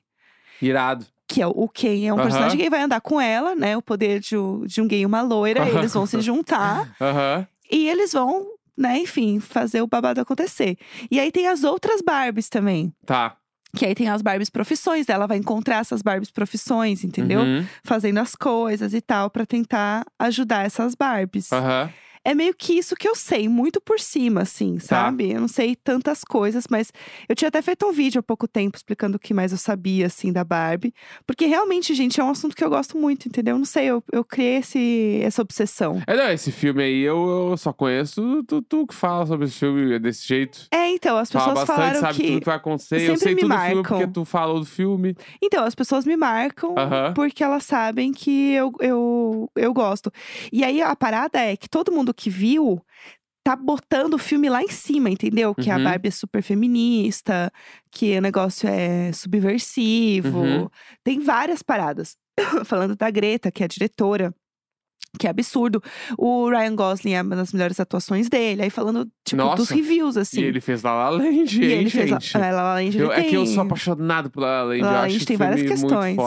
Irado. 0.61 1.05
Que 1.27 1.41
é 1.41 1.47
o- 1.47 1.67
Ken 1.67 2.07
é 2.07 2.13
um 2.13 2.15
Aham. 2.17 2.23
personagem 2.23 2.57
gay, 2.57 2.69
vai 2.69 2.81
andar 2.81 3.01
com 3.01 3.19
ela, 3.19 3.53
né? 3.55 3.75
O 3.77 3.81
poder 3.81 4.19
de, 4.19 4.37
um- 4.37 4.65
de 4.65 4.81
um 4.81 4.87
gay 4.87 5.01
e 5.01 5.05
uma 5.05 5.21
loira. 5.21 5.61
Aham. 5.63 5.79
Eles 5.79 5.93
vão 5.93 6.05
se 6.05 6.19
juntar 6.21 6.95
Aham. 7.01 7.47
e 7.71 7.87
eles 7.89 8.13
vão, 8.13 8.47
né, 8.77 8.97
enfim, 8.99 9.39
fazer 9.39 9.81
o 9.81 9.87
babado 9.87 10.21
acontecer. 10.21 10.77
E 11.11 11.19
aí 11.19 11.31
tem 11.31 11.47
as 11.47 11.63
outras 11.63 12.01
Barbies 12.01 12.47
também. 12.49 12.93
Tá. 13.05 13.35
Que 13.75 13.85
aí 13.85 13.93
tem 13.93 14.07
as 14.09 14.21
Barbies 14.21 14.49
profissões 14.49 15.05
dela, 15.05 15.19
ela 15.19 15.27
vai 15.27 15.37
encontrar 15.37 15.81
essas 15.81 16.01
Barbies 16.01 16.31
profissões, 16.31 17.03
entendeu? 17.03 17.41
Uhum. 17.41 17.65
Fazendo 17.83 18.17
as 18.19 18.33
coisas 18.33 18.93
e 18.93 19.01
tal, 19.01 19.29
pra 19.29 19.45
tentar 19.45 20.05
ajudar 20.17 20.65
essas 20.65 20.95
Barbies. 20.95 21.51
Aham. 21.51 21.89
É 22.29 22.35
meio 22.35 22.53
que 22.53 22.73
isso 22.73 22.93
que 22.95 23.07
eu 23.07 23.15
sei, 23.15 23.47
muito 23.47 23.79
por 23.79 23.99
cima, 23.99 24.41
assim, 24.41 24.75
Tá. 24.75 24.81
sabe? 24.81 25.31
Eu 25.31 25.39
não 25.39 25.47
sei 25.47 25.75
tantas 25.77 26.23
coisas, 26.25 26.65
mas 26.69 26.91
eu 27.29 27.33
tinha 27.35 27.47
até 27.47 27.61
feito 27.61 27.85
um 27.87 27.91
vídeo 27.93 28.19
há 28.19 28.23
pouco 28.23 28.47
tempo 28.47 28.75
explicando 28.75 29.15
o 29.15 29.19
que 29.19 29.33
mais 29.33 29.53
eu 29.53 29.57
sabia, 29.57 30.07
assim, 30.07 30.33
da 30.33 30.43
Barbie. 30.43 30.93
Porque 31.25 31.45
realmente, 31.45 31.93
gente, 31.93 32.19
é 32.19 32.23
um 32.23 32.29
assunto 32.29 32.53
que 32.55 32.63
eu 32.63 32.69
gosto 32.69 32.97
muito, 32.97 33.27
entendeu? 33.29 33.55
Eu 33.55 33.59
não 33.59 33.65
sei, 33.65 33.85
eu, 33.85 34.03
eu 34.11 34.25
criei 34.25 34.57
esse, 34.57 35.21
essa 35.23 35.41
obsessão. 35.41 36.01
É, 36.05 36.15
não, 36.17 36.29
esse 36.29 36.51
filme 36.51 36.83
aí 36.83 37.01
eu, 37.01 37.49
eu 37.51 37.57
só 37.57 37.71
conheço 37.71 38.43
tu, 38.43 38.61
tu 38.61 38.85
que 38.85 38.93
fala 38.93 39.25
sobre 39.25 39.45
esse 39.45 39.57
filme 39.59 39.97
desse 39.99 40.27
jeito. 40.27 40.67
É, 40.69 40.89
então, 40.89 41.17
as 41.17 41.31
Fala 41.31 41.45
pessoas 41.53 41.67
bastante, 41.67 41.77
falaram 41.77 41.99
sabe 42.01 42.13
que. 42.19 42.27
tudo 42.27 42.39
que 42.41 42.45
vai 42.45 42.55
acontecer. 42.57 42.95
Eu 42.95 43.15
sempre 43.15 43.19
sei 43.19 43.35
me 43.35 43.41
tudo 43.41 43.49
do 43.53 43.57
filme 43.61 43.75
marcam. 43.75 43.97
porque 43.99 44.11
tu 44.13 44.25
falou 44.25 44.59
do 44.59 44.65
filme. 44.65 45.15
Então, 45.41 45.63
as 45.63 45.73
pessoas 45.73 46.05
me 46.05 46.17
marcam 46.17 46.75
Aham. 46.77 47.13
porque 47.13 47.41
elas 47.41 47.63
sabem 47.63 48.11
que 48.11 48.51
eu, 48.53 48.73
eu, 48.81 49.49
eu 49.55 49.73
gosto. 49.73 50.11
E 50.51 50.63
aí 50.65 50.81
a 50.81 50.93
parada 50.95 51.39
é 51.39 51.55
que 51.55 51.69
todo 51.69 51.89
mundo 51.91 52.13
que 52.17 52.29
viu 52.29 52.81
tá 53.43 53.55
botando 53.55 54.15
o 54.15 54.17
filme 54.17 54.49
lá 54.49 54.61
em 54.61 54.67
cima, 54.67 55.09
entendeu? 55.09 55.55
Que 55.55 55.69
a 55.69 55.77
Uhum. 55.77 55.83
Barbie 55.85 56.09
é 56.09 56.11
super 56.11 56.43
feminista, 56.43 57.49
que 57.89 58.17
o 58.17 58.21
negócio 58.21 58.67
é 58.67 59.13
subversivo. 59.13 60.39
Uhum. 60.39 60.69
Tem 61.01 61.21
várias 61.21 61.63
paradas. 61.63 62.17
Falando 62.65 62.93
da 62.93 63.09
Greta, 63.09 63.49
que 63.49 63.63
é 63.63 63.65
a 63.65 63.69
diretora. 63.69 64.35
Que 65.19 65.25
é 65.25 65.29
absurdo. 65.29 65.81
O 66.17 66.49
Ryan 66.49 66.75
Gosling 66.75 67.13
é 67.13 67.21
uma 67.21 67.35
das 67.35 67.51
melhores 67.53 67.79
atuações 67.79 68.29
dele. 68.29 68.63
Aí 68.63 68.69
falando, 68.69 69.05
tipo, 69.25 69.41
dos 69.41 69.59
Nossa. 69.59 69.73
reviews, 69.75 70.17
assim. 70.17 70.41
E 70.41 70.43
ele 70.43 70.59
fez 70.61 70.83
La 70.83 70.93
La 70.93 71.09
Land, 71.11 71.59
E 71.61 71.65
hein, 71.65 71.79
ele 71.81 71.89
fez 71.89 72.09
gente? 72.09 72.35
a 72.35 72.39
La 72.39 72.51
La 72.51 72.73
Land, 72.75 72.97
Eu- 72.97 73.11
é 73.11 73.23
que 73.23 73.35
eu 73.35 73.45
sou 73.45 73.63
apaixonado 73.63 74.29
por 74.29 74.41
La 74.41 74.61
La 74.61 74.63
Land. 74.69 74.81
Lá 74.81 74.91
eu 74.91 74.95
a 74.97 74.99
acho 75.01 75.09
gente 75.11 75.17
esse 75.19 75.25
tem 75.25 75.37
várias 75.37 75.61
questões. 75.63 76.17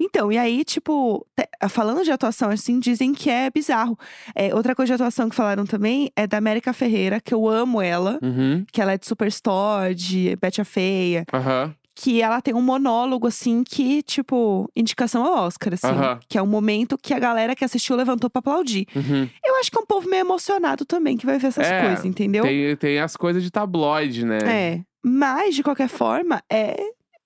Então, 0.00 0.30
e 0.32 0.38
aí, 0.38 0.64
tipo, 0.64 1.26
falando 1.68 2.04
de 2.04 2.10
atuação, 2.10 2.50
assim, 2.50 2.78
dizem 2.78 3.12
que 3.12 3.28
é 3.30 3.50
bizarro. 3.50 3.98
É, 4.34 4.54
outra 4.54 4.74
coisa 4.74 4.88
de 4.90 4.94
atuação 4.94 5.28
que 5.28 5.34
falaram 5.36 5.66
também 5.66 6.10
é 6.16 6.26
da 6.26 6.38
América 6.38 6.72
Ferreira, 6.72 7.20
que 7.20 7.34
eu 7.34 7.48
amo 7.48 7.80
ela, 7.82 8.18
Uhum. 8.22 8.64
que 8.72 8.80
ela 8.80 8.92
é 8.92 8.98
de 8.98 9.06
Superstore, 9.06 9.94
de 9.94 10.36
Betty 10.40 10.60
a 10.60 10.64
Feia, 10.64 11.24
Aham. 11.32 11.74
Que 12.00 12.22
ela 12.22 12.40
tem 12.40 12.54
um 12.54 12.62
monólogo, 12.62 13.26
assim, 13.26 13.64
que, 13.64 14.02
tipo, 14.04 14.70
indicação 14.76 15.24
ao 15.24 15.46
Oscar, 15.46 15.74
assim. 15.74 15.88
Que 16.28 16.38
é 16.38 16.42
um 16.42 16.46
momento 16.46 16.96
que 16.96 17.12
a 17.12 17.18
galera 17.18 17.56
que 17.56 17.64
assistiu 17.64 17.96
levantou 17.96 18.30
pra 18.30 18.38
aplaudir. 18.38 18.86
Uhum. 18.94 19.28
Eu 19.44 19.56
acho 19.56 19.68
que 19.68 19.76
é 19.76 19.80
um 19.80 19.86
povo 19.86 20.08
meio 20.08 20.20
emocionado 20.20 20.84
também 20.84 21.16
que 21.16 21.26
vai 21.26 21.38
ver 21.40 21.48
essas 21.48 21.66
É, 21.66 21.80
coisas, 21.82 22.04
entendeu? 22.04 22.44
Tem, 22.44 22.76
tem 22.76 23.00
as 23.00 23.16
coisas 23.16 23.42
de 23.42 23.50
tabloide, 23.50 24.24
né? 24.24 24.38
É. 24.46 24.80
Mas, 25.04 25.56
de 25.56 25.62
qualquer 25.64 25.88
forma, 25.88 26.40
é, 26.48 26.76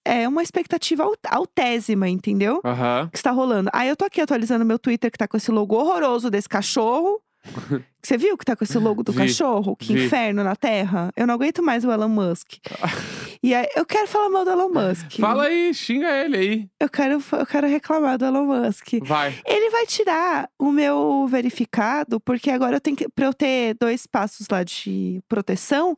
é 0.07 0.27
uma 0.27 0.43
expectativa 0.43 1.03
al- 1.05 1.17
altésima, 1.29 2.09
entendeu? 2.09 2.61
Aham. 2.65 3.11
que 3.13 3.19
está 3.19 3.31
rolando. 3.31 3.69
Aí 3.75 3.91
eu 3.91 3.97
tô 3.97 4.07
aqui 4.07 4.23
atualizando 4.23 4.65
meu 4.65 4.79
Twitter 4.79 5.11
que 5.11 5.19
tá 5.19 5.29
com 5.29 5.37
esse 5.37 5.51
logo 5.51 5.77
horroroso 5.77 6.31
desse 6.31 6.49
cachorro. 6.49 7.21
Você 8.03 8.17
viu 8.17 8.37
que 8.39 8.45
tá 8.45 8.57
com 8.57 8.65
esse 8.65 8.79
logo 8.79 9.03
do 9.03 9.13
Vi, 9.13 9.19
cachorro? 9.19 9.77
Que 9.77 9.93
vi. 9.95 10.07
inferno 10.07 10.43
na 10.43 10.57
Terra. 10.57 11.11
Eu 11.17 11.27
não 11.27 11.35
aguento 11.35 11.63
mais 11.63 11.85
o 11.85 11.91
Elon 11.93 12.09
Musk. 12.09 12.55
e 13.43 13.55
aí, 13.55 13.67
eu 13.75 13.85
quero 13.85 14.07
falar 14.07 14.29
mal 14.29 14.45
do 14.45 14.51
Elon 14.53 14.69
Musk. 14.69 15.19
Fala 15.19 15.45
aí, 15.45 15.75
xinga 15.75 16.09
ele 16.11 16.37
aí. 16.37 16.69
Eu 16.79 16.89
quero, 16.89 17.23
eu 17.33 17.47
quero 17.47 17.67
reclamar 17.67 18.17
do 18.17 18.25
Elon 18.25 18.45
Musk. 18.45 18.89
Vai. 19.03 19.35
Ele 19.45 19.71
vai 19.71 19.85
tirar 19.85 20.49
o 20.59 20.71
meu 20.71 21.27
verificado, 21.29 22.21
porque 22.21 22.51
agora 22.51 22.77
eu 22.77 22.81
tenho 22.81 22.97
que. 22.97 23.09
Pra 23.09 23.27
eu 23.27 23.35
ter 23.35 23.75
dois 23.81 24.07
passos 24.07 24.47
lá 24.49 24.63
de 24.63 25.21
proteção, 25.29 25.97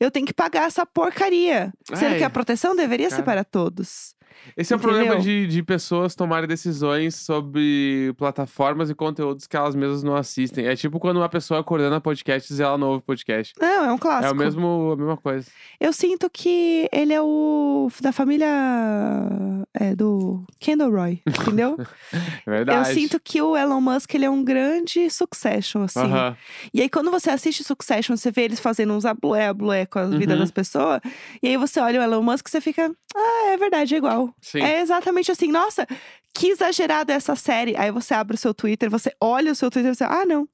eu 0.00 0.10
tenho 0.10 0.26
que 0.26 0.34
pagar 0.34 0.66
essa 0.66 0.84
porcaria. 0.84 1.72
Sendo 1.94 2.12
Ai, 2.12 2.18
que 2.18 2.24
a 2.24 2.30
proteção 2.30 2.74
deveria 2.74 3.08
ser 3.08 3.22
cara. 3.22 3.24
para 3.24 3.44
todos. 3.44 4.14
Esse 4.56 4.72
é 4.72 4.76
o 4.76 4.80
problema 4.80 5.18
de, 5.18 5.46
de 5.46 5.62
pessoas 5.62 6.14
tomarem 6.14 6.48
decisões 6.48 7.14
sobre 7.14 8.12
plataformas 8.16 8.90
e 8.90 8.94
conteúdos 8.94 9.46
que 9.46 9.56
elas 9.56 9.74
mesmas 9.74 10.02
não 10.02 10.16
assistem. 10.16 10.66
É 10.66 10.76
tipo 10.76 10.98
quando 10.98 11.18
uma 11.18 11.28
pessoa 11.28 11.62
coordena 11.62 12.00
podcasts 12.00 12.58
e 12.58 12.62
ela 12.62 12.78
não 12.78 12.88
ouve 12.88 13.02
podcast. 13.04 13.54
Não, 13.60 13.84
é 13.84 13.92
um 13.92 13.98
clássico. 13.98 14.26
É 14.26 14.30
o 14.30 14.36
mesmo, 14.36 14.90
a 14.92 14.96
mesma 14.96 15.16
coisa. 15.16 15.50
Eu 15.78 15.92
sinto 15.92 16.28
que 16.30 16.88
ele 16.92 17.12
é 17.12 17.20
o 17.22 17.88
da 18.00 18.12
família 18.12 18.48
é, 19.90 19.94
do 19.96 20.44
Kendall 20.58 20.90
Roy, 20.90 21.22
entendeu? 21.26 21.76
É 22.12 22.16
verdade. 22.50 22.90
Eu 22.90 22.94
sinto 22.94 23.20
que 23.20 23.40
o 23.42 23.56
Elon 23.56 23.80
Musk 23.80 24.14
ele 24.14 24.24
é 24.24 24.30
um 24.30 24.42
grande 24.44 25.08
Succession, 25.10 25.82
assim. 25.84 26.00
E 26.72 26.80
aí, 26.82 26.88
quando 26.88 27.10
você 27.10 27.30
assiste 27.30 27.64
Succession, 27.64 28.16
você 28.16 28.30
vê 28.30 28.42
eles 28.42 28.60
fazendo 28.60 28.92
uns 28.92 29.04
ablué, 29.04 29.46
ablué 29.48 29.86
com 29.86 29.98
a 29.98 30.06
vida 30.06 30.34
Uhum. 30.34 30.40
das 30.40 30.50
pessoas. 30.50 31.00
E 31.42 31.48
aí 31.48 31.56
você 31.56 31.80
olha 31.80 32.00
o 32.00 32.02
Elon 32.02 32.22
Musk 32.22 32.46
e 32.46 32.50
você 32.50 32.60
fica, 32.60 32.90
ah, 33.14 33.50
é 33.52 33.56
verdade, 33.56 33.94
é 33.94 33.98
igual. 33.98 34.34
Sim. 34.40 34.60
É 34.62 34.80
exatamente 34.80 35.30
assim, 35.30 35.50
nossa, 35.50 35.86
que 36.34 36.48
exagerado 36.48 37.12
essa 37.12 37.34
série. 37.36 37.76
Aí 37.76 37.90
você 37.90 38.14
abre 38.14 38.34
o 38.34 38.38
seu 38.38 38.54
Twitter, 38.54 38.88
você 38.90 39.12
olha 39.20 39.52
o 39.52 39.54
seu 39.54 39.70
Twitter 39.70 39.92
e 39.92 39.94
você, 39.94 40.04
ah, 40.04 40.24
não, 40.26 40.48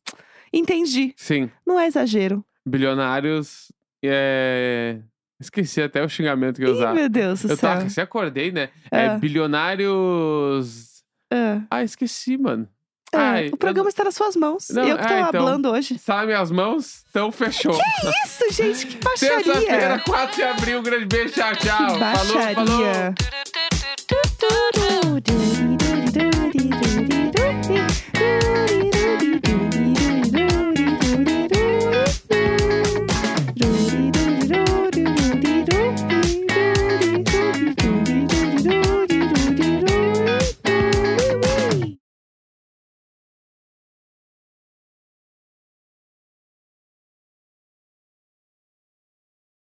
entendi. 0.53 1.13
Sim. 1.17 1.51
Não 1.67 1.79
é 1.79 1.87
exagero. 1.87 2.45
Bilionários. 2.65 3.71
É... 4.05 4.99
Esqueci 5.41 5.83
até 5.83 6.03
o 6.03 6.09
xingamento 6.09 6.57
que 6.57 6.65
eu 6.65 6.71
Ih, 6.71 6.77
usar. 6.77 6.95
meu 6.95 7.09
Deus 7.09 7.43
do 7.43 7.51
Eu 7.53 7.57
céu. 7.57 7.69
tava, 7.71 7.89
você 7.89 8.01
acordei, 8.01 8.51
né? 8.51 8.71
É 8.91 9.07
Ah. 9.09 9.19
bilionários. 9.19 11.03
Ah. 11.33 11.61
Ah, 11.71 11.83
esqueci, 11.85 12.37
mano. 12.39 12.67
É, 13.13 13.19
Ai, 13.19 13.49
o 13.53 13.57
programa 13.57 13.89
está 13.89 14.03
nas 14.05 14.15
suas 14.15 14.35
mãos. 14.35 14.69
Não, 14.71 14.83
eu 14.87 14.97
que 14.99 15.07
tô 15.07 15.15
é, 15.15 15.21
então. 15.21 15.33
falando 15.33 15.71
hoje. 15.71 15.99
Sabe 15.99 16.27
minhas 16.27 16.51
mãos? 16.51 17.05
Então 17.11 17.31
fechou. 17.31 17.79
Isso, 18.25 18.45
gente, 18.53 18.87
que 18.87 18.97
Terça-feira, 18.97 19.45
baixaria. 19.45 19.99
4 20.05 20.37
de 20.37 20.43
abril. 20.43 20.79
Um 20.81 20.83
grande 20.83 21.05
beijo. 21.07 21.35
Tchau, 21.35 21.55
tchau. 21.57 21.93
Que 21.95 21.99
Falou, 21.99 22.41
falou. 22.55 22.65
baixaria. 22.65 23.15